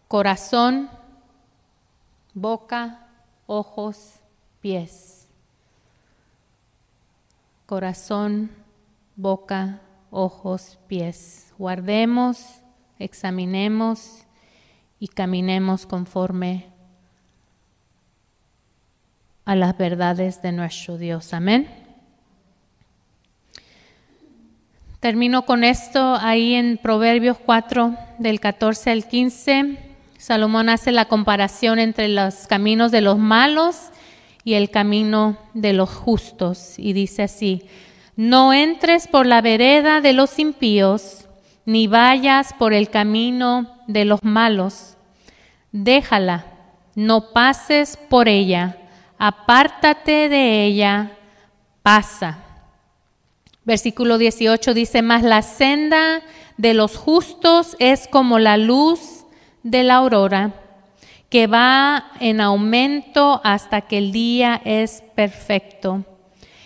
Corazón, 0.07 0.88
boca, 2.36 3.09
ojos, 3.51 4.19
pies. 4.61 5.27
Corazón, 7.65 8.51
boca, 9.15 9.81
ojos, 10.11 10.77
pies. 10.87 11.51
Guardemos, 11.57 12.61
examinemos 12.99 14.23
y 14.99 15.07
caminemos 15.07 15.87
conforme 15.87 16.67
a 19.45 19.55
las 19.55 19.75
verdades 19.75 20.43
de 20.43 20.51
nuestro 20.51 20.99
Dios. 20.99 21.33
Amén. 21.33 21.67
Termino 24.99 25.47
con 25.47 25.63
esto 25.63 26.17
ahí 26.21 26.53
en 26.53 26.77
Proverbios 26.77 27.39
4 27.39 27.97
del 28.19 28.39
14 28.39 28.91
al 28.91 29.07
15. 29.07 29.88
Salomón 30.20 30.70
hace 30.70 30.91
la 30.91 31.05
comparación 31.05 31.80
entre 31.80 32.07
los 32.07 32.45
caminos 32.45 32.91
de 32.91 33.01
los 33.01 33.17
malos 33.17 33.89
y 34.43 34.53
el 34.53 34.70
camino 34.70 35.38
de 35.55 35.74
los 35.74 35.89
justos 35.89 36.76
y 36.78 36.93
dice 36.93 37.24
así, 37.24 37.63
no 38.15 38.53
entres 38.53 39.07
por 39.07 39.26
la 39.26 39.41
vereda 39.41 40.01
de 40.01 40.13
los 40.13 40.38
impíos, 40.38 41.26
ni 41.65 41.88
vayas 41.88 42.53
por 42.53 42.74
el 42.74 42.91
camino 42.91 43.76
de 43.88 44.05
los 44.05 44.24
malos, 44.24 44.97
déjala, 45.72 46.45
no 46.93 47.32
pases 47.32 47.97
por 48.09 48.28
ella 48.28 48.78
apártate 49.20 50.30
de 50.30 50.63
ella, 50.63 51.11
pasa. 51.84 52.39
Versículo 53.65 54.17
18 54.17 54.74
dice, 54.74 55.01
más 55.03 55.22
la 55.22 55.43
senda 55.43 56.22
de 56.57 56.74
los 56.74 56.97
justos 56.97 57.76
es 57.78 58.07
como 58.07 58.39
la 58.39 58.57
luz 58.57 59.18
de 59.64 59.84
la 59.84 59.95
aurora, 59.95 60.53
que 61.30 61.47
va 61.47 62.12
en 62.20 62.41
aumento 62.41 63.41
hasta 63.43 63.82
que 63.82 63.97
el 63.97 64.12
día 64.12 64.62
es 64.66 65.03
perfecto. 65.16 66.05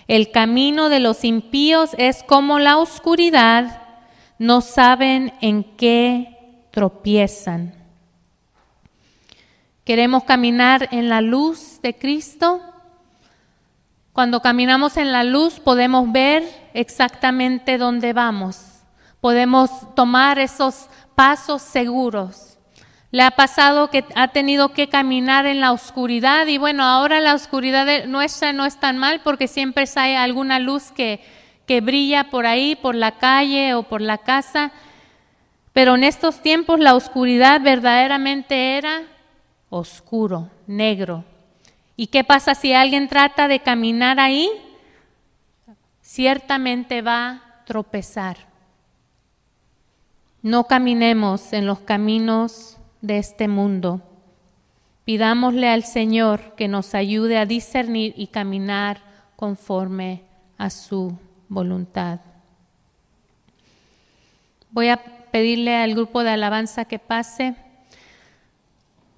El 0.07 0.31
camino 0.31 0.89
de 0.89 0.99
los 0.99 1.23
impíos 1.23 1.91
es 1.97 2.23
como 2.23 2.59
la 2.59 2.77
oscuridad, 2.77 3.81
no 4.37 4.61
saben 4.61 5.33
en 5.41 5.63
qué 5.63 6.65
tropiezan. 6.71 7.73
Queremos 9.85 10.23
caminar 10.23 10.87
en 10.91 11.09
la 11.09 11.21
luz 11.21 11.81
de 11.81 11.97
Cristo. 11.97 12.61
Cuando 14.13 14.41
caminamos 14.41 14.95
en 14.97 15.11
la 15.11 15.23
luz 15.23 15.59
podemos 15.59 16.09
ver 16.11 16.43
exactamente 16.73 17.77
dónde 17.77 18.13
vamos. 18.13 18.59
Podemos 19.19 19.93
tomar 19.95 20.39
esos 20.39 20.89
pasos 21.15 21.61
seguros. 21.61 22.52
Le 23.13 23.21
ha 23.21 23.29
pasado 23.29 23.91
que 23.91 24.05
ha 24.15 24.29
tenido 24.29 24.69
que 24.69 24.89
caminar 24.89 25.45
en 25.45 25.59
la 25.59 25.71
oscuridad 25.71 26.47
y 26.47 26.57
bueno, 26.57 26.83
ahora 26.83 27.19
la 27.19 27.35
oscuridad 27.35 28.07
nuestra 28.07 28.53
no 28.53 28.65
es 28.65 28.77
tan 28.77 28.97
mal 28.97 29.21
porque 29.23 29.47
siempre 29.47 29.85
hay 29.97 30.15
alguna 30.15 30.57
luz 30.57 30.91
que, 30.91 31.23
que 31.67 31.79
brilla 31.79 32.31
por 32.31 32.47
ahí, 32.47 32.75
por 32.75 32.95
la 32.95 33.19
calle 33.19 33.75
o 33.75 33.83
por 33.83 34.01
la 34.01 34.17
casa. 34.17 34.71
Pero 35.73 35.93
en 35.93 36.03
estos 36.03 36.41
tiempos 36.41 36.79
la 36.79 36.95
oscuridad 36.95 37.61
verdaderamente 37.61 38.77
era 38.77 39.03
oscuro, 39.69 40.49
negro. 40.65 41.23
¿Y 41.95 42.07
qué 42.07 42.23
pasa 42.23 42.55
si 42.55 42.73
alguien 42.73 43.09
trata 43.09 43.47
de 43.47 43.59
caminar 43.59 44.19
ahí? 44.19 44.49
Ciertamente 46.01 47.03
va 47.03 47.29
a 47.29 47.63
tropezar. 47.65 48.37
No 50.41 50.63
caminemos 50.63 51.53
en 51.53 51.67
los 51.67 51.77
caminos 51.81 52.79
de 53.03 53.17
este 53.17 53.47
mundo. 53.47 54.01
Pidámosle 55.03 55.69
al 55.69 55.83
Señor 55.83 56.55
que 56.55 56.69
nos 56.69 56.95
ayude 56.95 57.37
a 57.37 57.45
discernir 57.45 58.13
y 58.15 58.27
caminar 58.27 59.01
conforme 59.35 60.23
a 60.57 60.69
su 60.69 61.15
voluntad. 61.49 62.21
Voy 64.71 64.87
a 64.87 64.97
pedirle 65.31 65.75
al 65.75 65.93
grupo 65.93 66.23
de 66.23 66.29
alabanza 66.29 66.85
que 66.85 66.97
pase. 66.97 67.55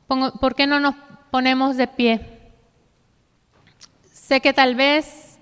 ¿Por 0.08 0.56
qué 0.56 0.66
no 0.66 0.80
nos 0.80 0.96
ponemos 1.30 1.78
de 1.78 1.88
pie? 1.88 2.42
Sé 4.12 4.42
que 4.42 4.52
tal 4.52 4.74
vez 4.74 5.38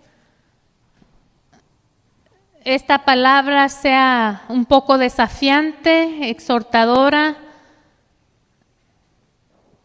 esta 2.66 3.06
palabra 3.06 3.70
sea 3.70 4.44
un 4.50 4.66
poco 4.66 4.98
desafiante, 4.98 6.30
exhortadora, 6.30 7.38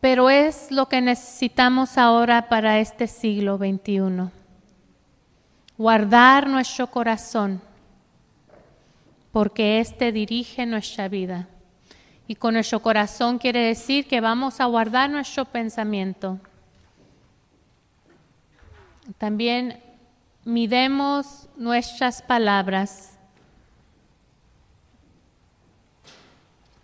pero 0.01 0.31
es 0.31 0.71
lo 0.71 0.87
que 0.87 1.01
necesitamos 1.01 1.99
ahora 1.99 2.49
para 2.49 2.79
este 2.79 3.07
siglo 3.07 3.59
XXI. 3.59 4.31
Guardar 5.77 6.49
nuestro 6.49 6.89
corazón, 6.89 7.61
porque 9.33 9.81
éste 9.81 10.13
dirige 10.13 10.67
nuestra 10.67 11.09
vida. 11.09 11.49
Y 12.27 12.35
con 12.35 12.55
nuestro 12.55 12.81
corazón 12.81 13.39
quiere 13.39 13.61
decir 13.61 14.07
que 14.07 14.21
vamos 14.21 14.61
a 14.61 14.67
guardar 14.67 15.09
nuestro 15.11 15.45
pensamiento. 15.47 16.39
También 19.17 19.81
midemos 20.45 21.49
nuestras 21.57 22.23
palabras, 22.23 23.18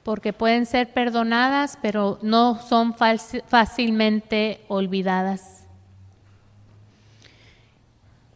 porque 0.04 0.32
pueden 0.32 0.66
ser 0.66 0.92
perdonadas, 0.92 1.78
pero 1.82 2.18
no 2.22 2.60
son 2.60 2.94
fácilmente 2.94 4.64
olvidadas. 4.68 5.66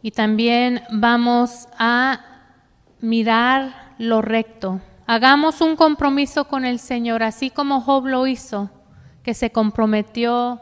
Y 0.01 0.11
también 0.11 0.81
vamos 0.91 1.67
a 1.77 2.21
mirar 3.01 3.93
lo 3.97 4.21
recto. 4.21 4.81
Hagamos 5.05 5.61
un 5.61 5.75
compromiso 5.75 6.45
con 6.45 6.65
el 6.65 6.79
Señor, 6.79 7.23
así 7.23 7.49
como 7.49 7.81
Job 7.81 8.07
lo 8.07 8.27
hizo, 8.27 8.69
que 9.23 9.33
se 9.33 9.51
comprometió 9.51 10.61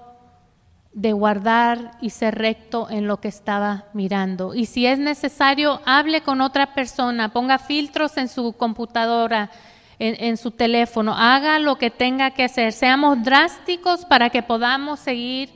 de 0.93 1.13
guardar 1.13 1.91
y 2.01 2.09
ser 2.09 2.35
recto 2.35 2.89
en 2.89 3.07
lo 3.07 3.21
que 3.21 3.27
estaba 3.27 3.85
mirando. 3.93 4.55
Y 4.55 4.65
si 4.65 4.87
es 4.87 4.97
necesario, 4.97 5.79
hable 5.85 6.21
con 6.21 6.41
otra 6.41 6.73
persona, 6.73 7.29
ponga 7.29 7.59
filtros 7.59 8.17
en 8.17 8.27
su 8.27 8.53
computadora, 8.53 9.51
en, 9.99 10.37
su 10.37 10.51
teléfono, 10.51 11.13
haga 11.15 11.59
lo 11.59 11.77
que 11.77 11.89
tenga 11.89 12.31
que 12.31 12.43
hacer. 12.43 12.71
Seamos 12.71 13.23
drásticos 13.23 14.05
para 14.05 14.29
que 14.29 14.43
podamos 14.43 14.99
seguir 14.99 15.49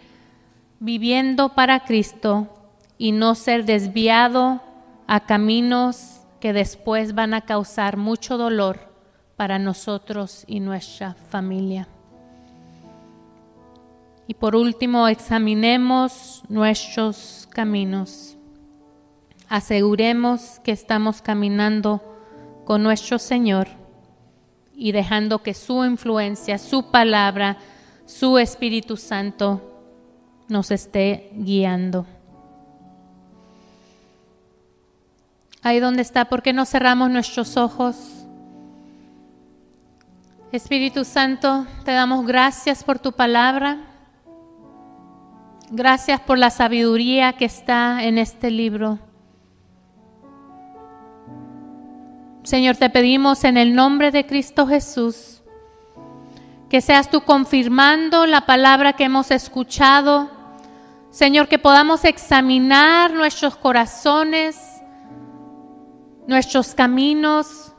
viviendo 0.80 1.50
para 1.50 1.82
Cristo 1.82 2.48
y 2.98 3.12
no 3.12 3.36
ser 3.36 3.66
desviado 3.66 4.62
a 5.06 5.20
caminos 5.22 6.22
que 6.40 6.54
después 6.54 7.14
van 7.14 7.36
a 7.36 7.42
causar 7.42 7.98
mucho 7.98 8.38
dolor 8.38 8.92
para 9.36 9.60
nosotros 9.60 10.44
y 10.48 10.60
nuestra 10.60 11.14
familia. 11.30 11.88
Y 14.28 14.34
por 14.34 14.56
último, 14.56 15.08
examinemos 15.08 16.42
nuestros 16.48 17.48
caminos. 17.52 18.38
Aseguremos 19.50 20.60
que 20.64 20.72
estamos 20.72 21.22
caminando 21.22 22.02
con 22.66 22.82
nuestro 22.82 23.20
Señor 23.20 23.81
y 24.82 24.94
dejando 24.94 25.44
que 25.44 25.54
su 25.54 25.86
influencia, 25.86 26.58
su 26.58 26.90
palabra, 26.90 27.58
su 28.08 28.40
Espíritu 28.40 28.98
Santo 28.98 29.62
nos 30.48 30.72
esté 30.72 31.30
guiando. 31.36 32.08
Ahí 35.62 35.80
donde 35.80 36.02
está, 36.02 36.26
¿por 36.26 36.42
qué 36.42 36.52
no 36.52 36.66
cerramos 36.66 37.12
nuestros 37.12 37.58
ojos? 37.58 37.96
Espíritu 40.52 41.06
Santo, 41.06 41.68
te 41.86 41.92
damos 41.92 42.26
gracias 42.26 42.84
por 42.84 42.98
tu 42.98 43.12
palabra. 43.12 43.86
Gracias 45.70 46.20
por 46.22 46.40
la 46.40 46.50
sabiduría 46.50 47.34
que 47.34 47.46
está 47.46 48.04
en 48.04 48.18
este 48.18 48.50
libro. 48.50 48.98
Señor, 52.44 52.78
te 52.78 52.90
pedimos 52.90 53.44
en 53.44 53.58
el 53.58 53.76
nombre 53.76 54.12
de 54.12 54.26
Cristo 54.26 54.66
Jesús 54.68 55.42
que 56.72 56.80
seas 56.80 57.10
tú 57.10 57.20
confirmando 57.20 58.26
la 58.26 58.46
palabra 58.46 58.94
que 58.94 59.04
hemos 59.04 59.30
escuchado. 59.30 60.32
Señor, 61.10 61.50
que 61.50 61.60
podamos 61.60 62.06
examinar 62.06 63.12
nuestros 63.12 63.58
corazones, 63.58 64.82
nuestros 66.28 66.74
caminos, 66.74 67.74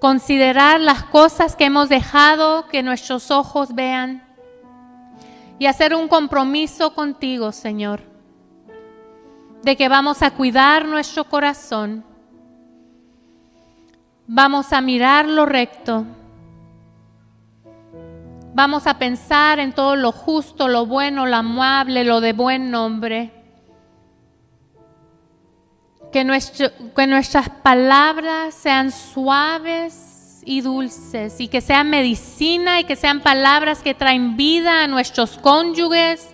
considerar 0.00 0.80
las 0.80 1.02
cosas 1.04 1.54
que 1.54 1.66
hemos 1.66 1.90
dejado 1.90 2.68
que 2.68 2.82
nuestros 2.82 3.30
ojos 3.30 3.74
vean 3.74 4.26
y 5.58 5.66
hacer 5.66 5.94
un 5.94 6.08
compromiso 6.08 6.94
contigo, 6.94 7.52
Señor, 7.52 8.00
de 9.62 9.76
que 9.76 9.90
vamos 9.90 10.22
a 10.22 10.30
cuidar 10.30 10.86
nuestro 10.86 11.24
corazón, 11.24 12.02
vamos 14.34 14.72
a 14.72 14.80
mirar 14.80 15.28
lo 15.28 15.44
recto, 15.44 16.06
vamos 18.54 18.86
a 18.86 18.98
pensar 18.98 19.58
en 19.58 19.74
todo 19.74 19.94
lo 19.94 20.10
justo, 20.10 20.68
lo 20.68 20.86
bueno, 20.86 21.26
lo 21.26 21.36
amable, 21.36 22.02
lo 22.02 22.22
de 22.22 22.32
buen 22.32 22.70
nombre. 22.70 23.30
Que, 26.10 26.26
que 26.96 27.06
nuestras 27.06 27.50
palabras 27.50 28.54
sean 28.54 28.90
suaves 28.90 30.42
y 30.46 30.62
dulces 30.62 31.38
y 31.38 31.48
que 31.48 31.60
sean 31.60 31.90
medicina 31.90 32.80
y 32.80 32.84
que 32.84 32.96
sean 32.96 33.20
palabras 33.20 33.82
que 33.82 33.94
traen 33.94 34.36
vida 34.36 34.82
a 34.82 34.86
nuestros 34.86 35.38
cónyuges, 35.38 36.30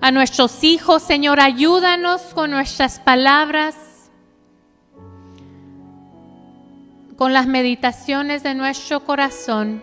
a 0.00 0.10
nuestros 0.10 0.62
hijos. 0.62 1.02
Señor, 1.02 1.40
ayúdanos 1.40 2.20
con 2.34 2.50
nuestras 2.50 2.98
palabras, 2.98 3.76
con 7.22 7.32
las 7.32 7.46
meditaciones 7.46 8.42
de 8.42 8.52
nuestro 8.52 9.04
corazón. 9.04 9.80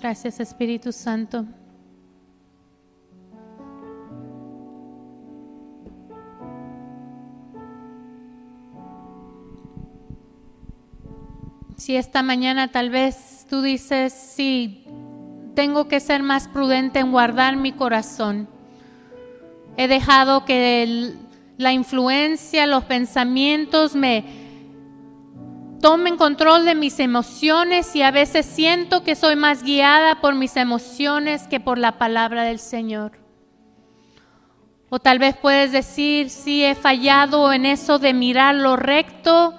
Gracias 0.00 0.38
Espíritu 0.38 0.92
Santo. 0.92 1.44
Si 11.82 11.96
esta 11.96 12.22
mañana 12.22 12.68
tal 12.68 12.90
vez 12.90 13.44
tú 13.50 13.60
dices, 13.60 14.12
sí, 14.12 14.84
tengo 15.56 15.88
que 15.88 15.98
ser 15.98 16.22
más 16.22 16.46
prudente 16.46 17.00
en 17.00 17.10
guardar 17.10 17.56
mi 17.56 17.72
corazón. 17.72 18.48
He 19.76 19.88
dejado 19.88 20.44
que 20.44 21.16
la 21.58 21.72
influencia, 21.72 22.68
los 22.68 22.84
pensamientos 22.84 23.96
me, 23.96 24.24
tomen 25.80 26.16
control 26.16 26.66
de 26.66 26.76
mis 26.76 27.00
emociones 27.00 27.96
y 27.96 28.02
a 28.02 28.12
veces 28.12 28.46
siento 28.46 29.02
que 29.02 29.16
soy 29.16 29.34
más 29.34 29.64
guiada 29.64 30.20
por 30.20 30.36
mis 30.36 30.56
emociones 30.56 31.48
que 31.48 31.58
por 31.58 31.78
la 31.78 31.98
palabra 31.98 32.44
del 32.44 32.60
Señor. 32.60 33.18
O 34.88 35.00
tal 35.00 35.18
vez 35.18 35.36
puedes 35.36 35.72
decir, 35.72 36.30
sí, 36.30 36.62
he 36.62 36.76
fallado 36.76 37.52
en 37.52 37.66
eso 37.66 37.98
de 37.98 38.14
mirar 38.14 38.54
lo 38.54 38.76
recto, 38.76 39.58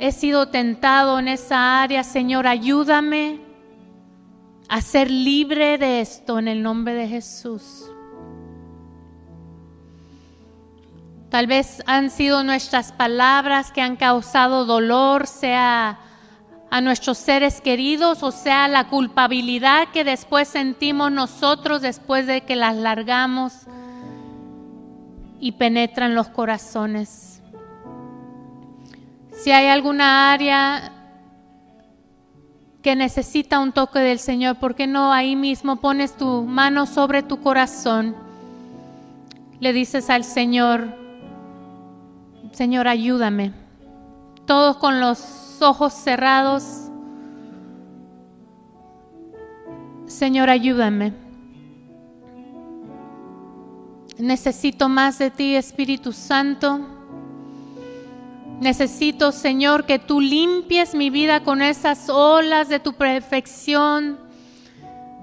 he 0.00 0.12
sido 0.12 0.46
tentado 0.46 1.18
en 1.18 1.28
esa 1.28 1.82
área, 1.82 2.02
Señor, 2.02 2.46
ayúdame 2.46 3.38
a 4.66 4.80
ser 4.80 5.10
libre 5.10 5.76
de 5.76 6.00
esto 6.00 6.38
en 6.38 6.48
el 6.48 6.62
nombre 6.62 6.94
de 6.94 7.06
Jesús. 7.06 7.84
Tal 11.28 11.46
vez 11.46 11.82
han 11.86 12.08
sido 12.08 12.42
nuestras 12.42 12.92
palabras 12.92 13.72
que 13.72 13.82
han 13.82 13.96
causado 13.96 14.64
dolor, 14.64 15.26
sea 15.26 15.98
a 16.70 16.80
nuestros 16.80 17.18
seres 17.18 17.60
queridos 17.60 18.22
o 18.22 18.30
sea 18.30 18.68
la 18.68 18.88
culpabilidad 18.88 19.88
que 19.92 20.04
después 20.04 20.48
sentimos 20.48 21.10
nosotros 21.12 21.82
después 21.82 22.26
de 22.26 22.42
que 22.42 22.56
las 22.56 22.76
largamos 22.76 23.52
y 25.40 25.52
penetran 25.52 26.14
los 26.14 26.28
corazones. 26.28 27.29
Si 29.42 29.50
hay 29.52 29.68
alguna 29.68 30.34
área 30.34 30.92
que 32.82 32.94
necesita 32.94 33.58
un 33.58 33.72
toque 33.72 33.98
del 33.98 34.18
Señor, 34.18 34.58
¿por 34.58 34.74
qué 34.74 34.86
no 34.86 35.14
ahí 35.14 35.34
mismo 35.34 35.76
pones 35.76 36.14
tu 36.14 36.42
mano 36.42 36.84
sobre 36.84 37.22
tu 37.22 37.40
corazón? 37.40 38.14
Le 39.58 39.72
dices 39.72 40.10
al 40.10 40.24
Señor, 40.24 40.94
Señor, 42.52 42.86
ayúdame. 42.86 43.54
Todos 44.44 44.76
con 44.76 45.00
los 45.00 45.56
ojos 45.62 45.94
cerrados. 45.94 46.90
Señor, 50.04 50.50
ayúdame. 50.50 51.14
Necesito 54.18 54.90
más 54.90 55.18
de 55.18 55.30
ti, 55.30 55.56
Espíritu 55.56 56.12
Santo. 56.12 56.89
Necesito, 58.60 59.32
Señor, 59.32 59.86
que 59.86 59.98
tú 59.98 60.20
limpies 60.20 60.94
mi 60.94 61.08
vida 61.08 61.42
con 61.42 61.62
esas 61.62 62.10
olas 62.10 62.68
de 62.68 62.78
tu 62.78 62.92
perfección, 62.92 64.18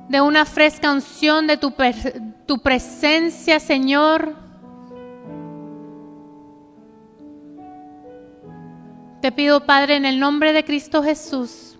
de 0.10 0.22
una 0.22 0.44
fresca 0.44 0.92
unción 0.92 1.46
de 1.46 1.58
tu, 1.58 1.74
presencia, 2.64 3.60
Señor. 3.60 4.34
Te 9.22 9.32
pido, 9.32 9.68
Padre, 9.68 9.98
en 9.98 10.06
el 10.06 10.20
nombre 10.20 10.52
de 10.52 10.66
Cristo 10.66 11.04
Jesús, 11.04 11.78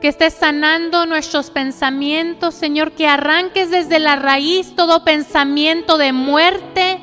que 0.00 0.08
estés 0.08 0.34
sanando 0.34 1.06
nuestros 1.06 1.50
pensamientos, 1.50 2.56
Señor, 2.56 2.92
que 2.92 3.06
arranques 3.06 3.70
desde 3.70 4.00
la 4.00 4.16
raíz 4.16 4.74
todo 4.74 5.04
pensamiento 5.04 5.98
de 5.98 6.12
muerte, 6.12 6.98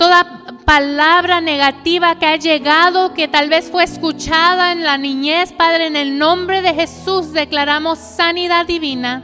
toda 0.00 0.24
palabra 0.64 1.42
negativa 1.42 2.18
que 2.18 2.24
ha 2.24 2.36
llegado, 2.36 3.12
que 3.12 3.28
tal 3.28 3.50
vez 3.50 3.70
fue 3.70 3.84
escuchada 3.84 4.72
en 4.72 4.82
la 4.82 4.96
niñez, 4.96 5.52
Padre, 5.52 5.88
en 5.88 5.94
el 5.94 6.16
nombre 6.16 6.62
de 6.62 6.72
Jesús 6.72 7.34
declaramos 7.34 7.98
sanidad 7.98 8.64
divina. 8.64 9.22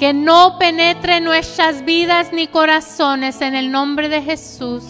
Que 0.00 0.12
no 0.12 0.58
penetre 0.58 1.20
nuestras 1.20 1.84
vidas 1.84 2.32
ni 2.32 2.48
corazones 2.48 3.40
en 3.40 3.54
el 3.54 3.70
nombre 3.70 4.08
de 4.08 4.20
Jesús. 4.20 4.82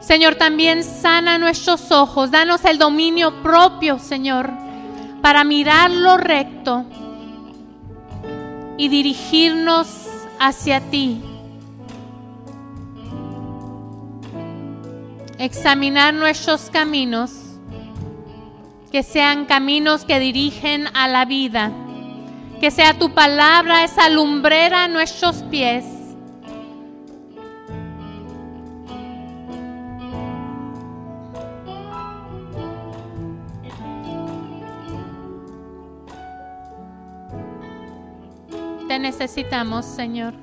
Señor, 0.00 0.34
también 0.34 0.84
sana 0.84 1.38
nuestros 1.38 1.90
ojos, 1.90 2.30
danos 2.30 2.62
el 2.66 2.76
dominio 2.76 3.42
propio, 3.42 3.98
Señor, 3.98 4.50
para 5.22 5.44
mirar 5.44 5.90
lo 5.90 6.18
recto 6.18 6.84
y 8.76 8.90
dirigirnos 8.90 9.88
hacia 10.38 10.80
ti. 10.90 11.22
Examinar 15.38 16.14
nuestros 16.14 16.70
caminos, 16.70 17.32
que 18.90 19.02
sean 19.02 19.46
caminos 19.46 20.04
que 20.04 20.18
dirigen 20.18 20.86
a 20.94 21.08
la 21.08 21.24
vida, 21.24 21.72
que 22.60 22.70
sea 22.70 22.94
tu 22.98 23.12
palabra 23.12 23.84
esa 23.84 24.08
lumbrera 24.08 24.84
a 24.84 24.88
nuestros 24.88 25.42
pies. 25.44 25.84
Te 38.86 38.98
necesitamos, 39.00 39.84
Señor. 39.84 40.34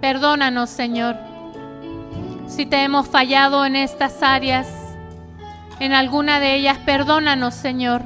Perdónanos, 0.00 0.70
Señor 0.70 1.33
si 2.46 2.66
te 2.66 2.82
hemos 2.82 3.08
fallado 3.08 3.64
en 3.66 3.76
estas 3.76 4.22
áreas, 4.22 4.68
en 5.80 5.92
alguna 5.92 6.40
de 6.40 6.54
ellas, 6.54 6.78
perdónanos, 6.78 7.54
Señor. 7.54 8.02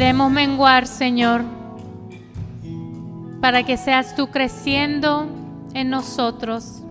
Queremos 0.00 0.30
menguar, 0.30 0.86
Señor, 0.86 1.44
para 3.42 3.64
que 3.64 3.76
seas 3.76 4.16
tú 4.16 4.30
creciendo 4.30 5.28
en 5.74 5.90
nosotros. 5.90 6.82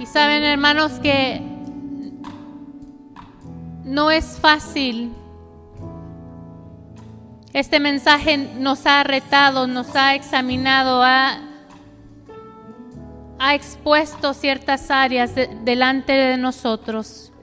Y 0.00 0.06
saben, 0.06 0.42
hermanos, 0.42 0.92
que 1.00 1.42
no 3.84 4.10
es 4.10 4.38
fácil. 4.40 5.12
Este 7.52 7.78
mensaje 7.78 8.38
nos 8.38 8.86
ha 8.86 9.04
retado, 9.04 9.66
nos 9.66 9.94
ha 9.96 10.14
examinado, 10.14 11.02
ha, 11.02 11.40
ha 13.38 13.54
expuesto 13.54 14.32
ciertas 14.32 14.90
áreas 14.90 15.34
delante 15.62 16.14
de 16.14 16.38
nosotros. 16.38 17.33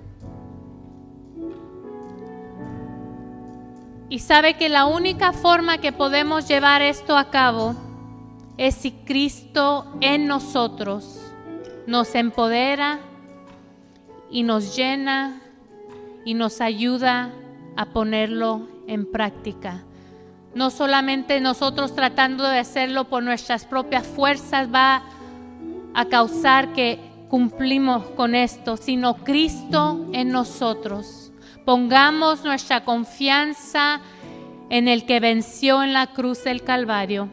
Y 4.12 4.20
sabe 4.20 4.56
que 4.56 4.68
la 4.68 4.88
única 4.88 5.32
forma 5.32 5.78
que 5.78 5.94
podemos 5.94 6.46
llevar 6.46 6.82
esto 6.82 7.16
a 7.16 7.30
cabo 7.30 7.76
es 8.58 8.76
si 8.76 8.92
Cristo 8.92 9.86
en 10.02 10.28
nosotros 10.28 11.22
nos 11.88 12.14
empodera 12.16 13.00
y 14.30 14.44
nos 14.44 14.76
llena 14.76 15.42
y 16.26 16.34
nos 16.34 16.60
ayuda 16.60 17.32
a 17.78 17.86
ponerlo 17.86 18.68
en 18.86 19.10
práctica. 19.10 19.82
No 20.56 20.72
solamente 20.72 21.40
nosotros 21.40 21.96
tratando 21.96 22.44
de 22.44 22.60
hacerlo 22.60 23.06
por 23.06 23.24
nuestras 23.24 23.64
propias 23.64 24.06
fuerzas 24.06 24.68
va 24.76 25.04
a 25.94 26.06
causar 26.10 26.74
que 26.74 27.00
cumplimos 27.30 28.08
con 28.18 28.36
esto, 28.36 28.76
sino 28.76 29.24
Cristo 29.24 30.06
en 30.12 30.34
nosotros 30.34 31.21
Pongamos 31.66 32.44
nuestra 32.44 32.84
confianza 32.84 34.02
en 34.70 34.88
el 34.88 35.06
que 35.06 35.20
venció 35.20 35.84
en 35.84 35.94
la 35.94 36.08
cruz 36.08 36.44
del 36.44 36.64
Calvario, 36.64 37.30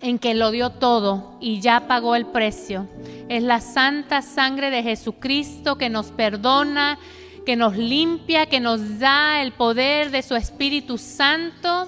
en 0.00 0.18
que 0.18 0.34
lo 0.34 0.50
dio 0.50 0.70
todo 0.70 1.38
y 1.40 1.60
ya 1.60 1.86
pagó 1.86 2.14
el 2.14 2.26
precio. 2.26 2.88
Es 3.28 3.42
la 3.42 3.60
santa 3.60 4.20
sangre 4.20 4.70
de 4.70 4.82
Jesucristo 4.82 5.78
que 5.78 5.88
nos 5.88 6.10
perdona, 6.10 6.98
que 7.46 7.56
nos 7.56 7.76
limpia, 7.76 8.46
que 8.46 8.60
nos 8.60 8.98
da 8.98 9.40
el 9.40 9.52
poder 9.52 10.10
de 10.10 10.22
su 10.22 10.34
Espíritu 10.34 10.98
Santo, 10.98 11.86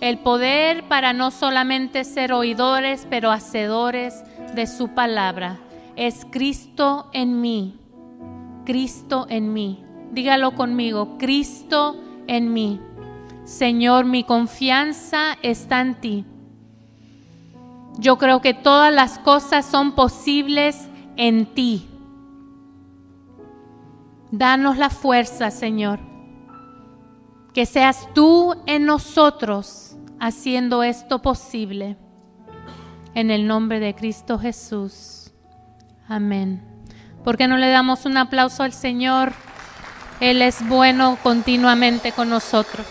el 0.00 0.18
poder 0.18 0.84
para 0.88 1.12
no 1.12 1.30
solamente 1.30 2.04
ser 2.04 2.32
oidores, 2.32 3.06
pero 3.08 3.30
hacedores 3.30 4.22
de 4.54 4.66
su 4.66 4.88
palabra. 4.88 5.58
Es 5.96 6.26
Cristo 6.30 7.08
en 7.12 7.40
mí, 7.40 7.78
Cristo 8.66 9.26
en 9.30 9.52
mí. 9.52 9.85
Dígalo 10.16 10.52
conmigo, 10.52 11.18
Cristo 11.18 11.94
en 12.26 12.54
mí. 12.54 12.80
Señor, 13.44 14.06
mi 14.06 14.24
confianza 14.24 15.36
está 15.42 15.82
en 15.82 16.00
ti. 16.00 16.24
Yo 17.98 18.16
creo 18.16 18.40
que 18.40 18.54
todas 18.54 18.90
las 18.90 19.18
cosas 19.18 19.66
son 19.66 19.92
posibles 19.92 20.88
en 21.18 21.44
ti. 21.52 21.86
Danos 24.30 24.78
la 24.78 24.88
fuerza, 24.88 25.50
Señor. 25.50 26.00
Que 27.52 27.66
seas 27.66 28.08
tú 28.14 28.54
en 28.64 28.86
nosotros 28.86 29.98
haciendo 30.18 30.82
esto 30.82 31.20
posible. 31.20 31.98
En 33.12 33.30
el 33.30 33.46
nombre 33.46 33.80
de 33.80 33.94
Cristo 33.94 34.38
Jesús. 34.38 35.34
Amén. 36.08 36.62
¿Por 37.22 37.36
qué 37.36 37.48
no 37.48 37.58
le 37.58 37.68
damos 37.68 38.06
un 38.06 38.16
aplauso 38.16 38.62
al 38.62 38.72
Señor? 38.72 39.34
Él 40.20 40.42
es 40.42 40.66
bueno 40.66 41.18
continuamente 41.22 42.12
con 42.12 42.30
nosotros. 42.30 42.86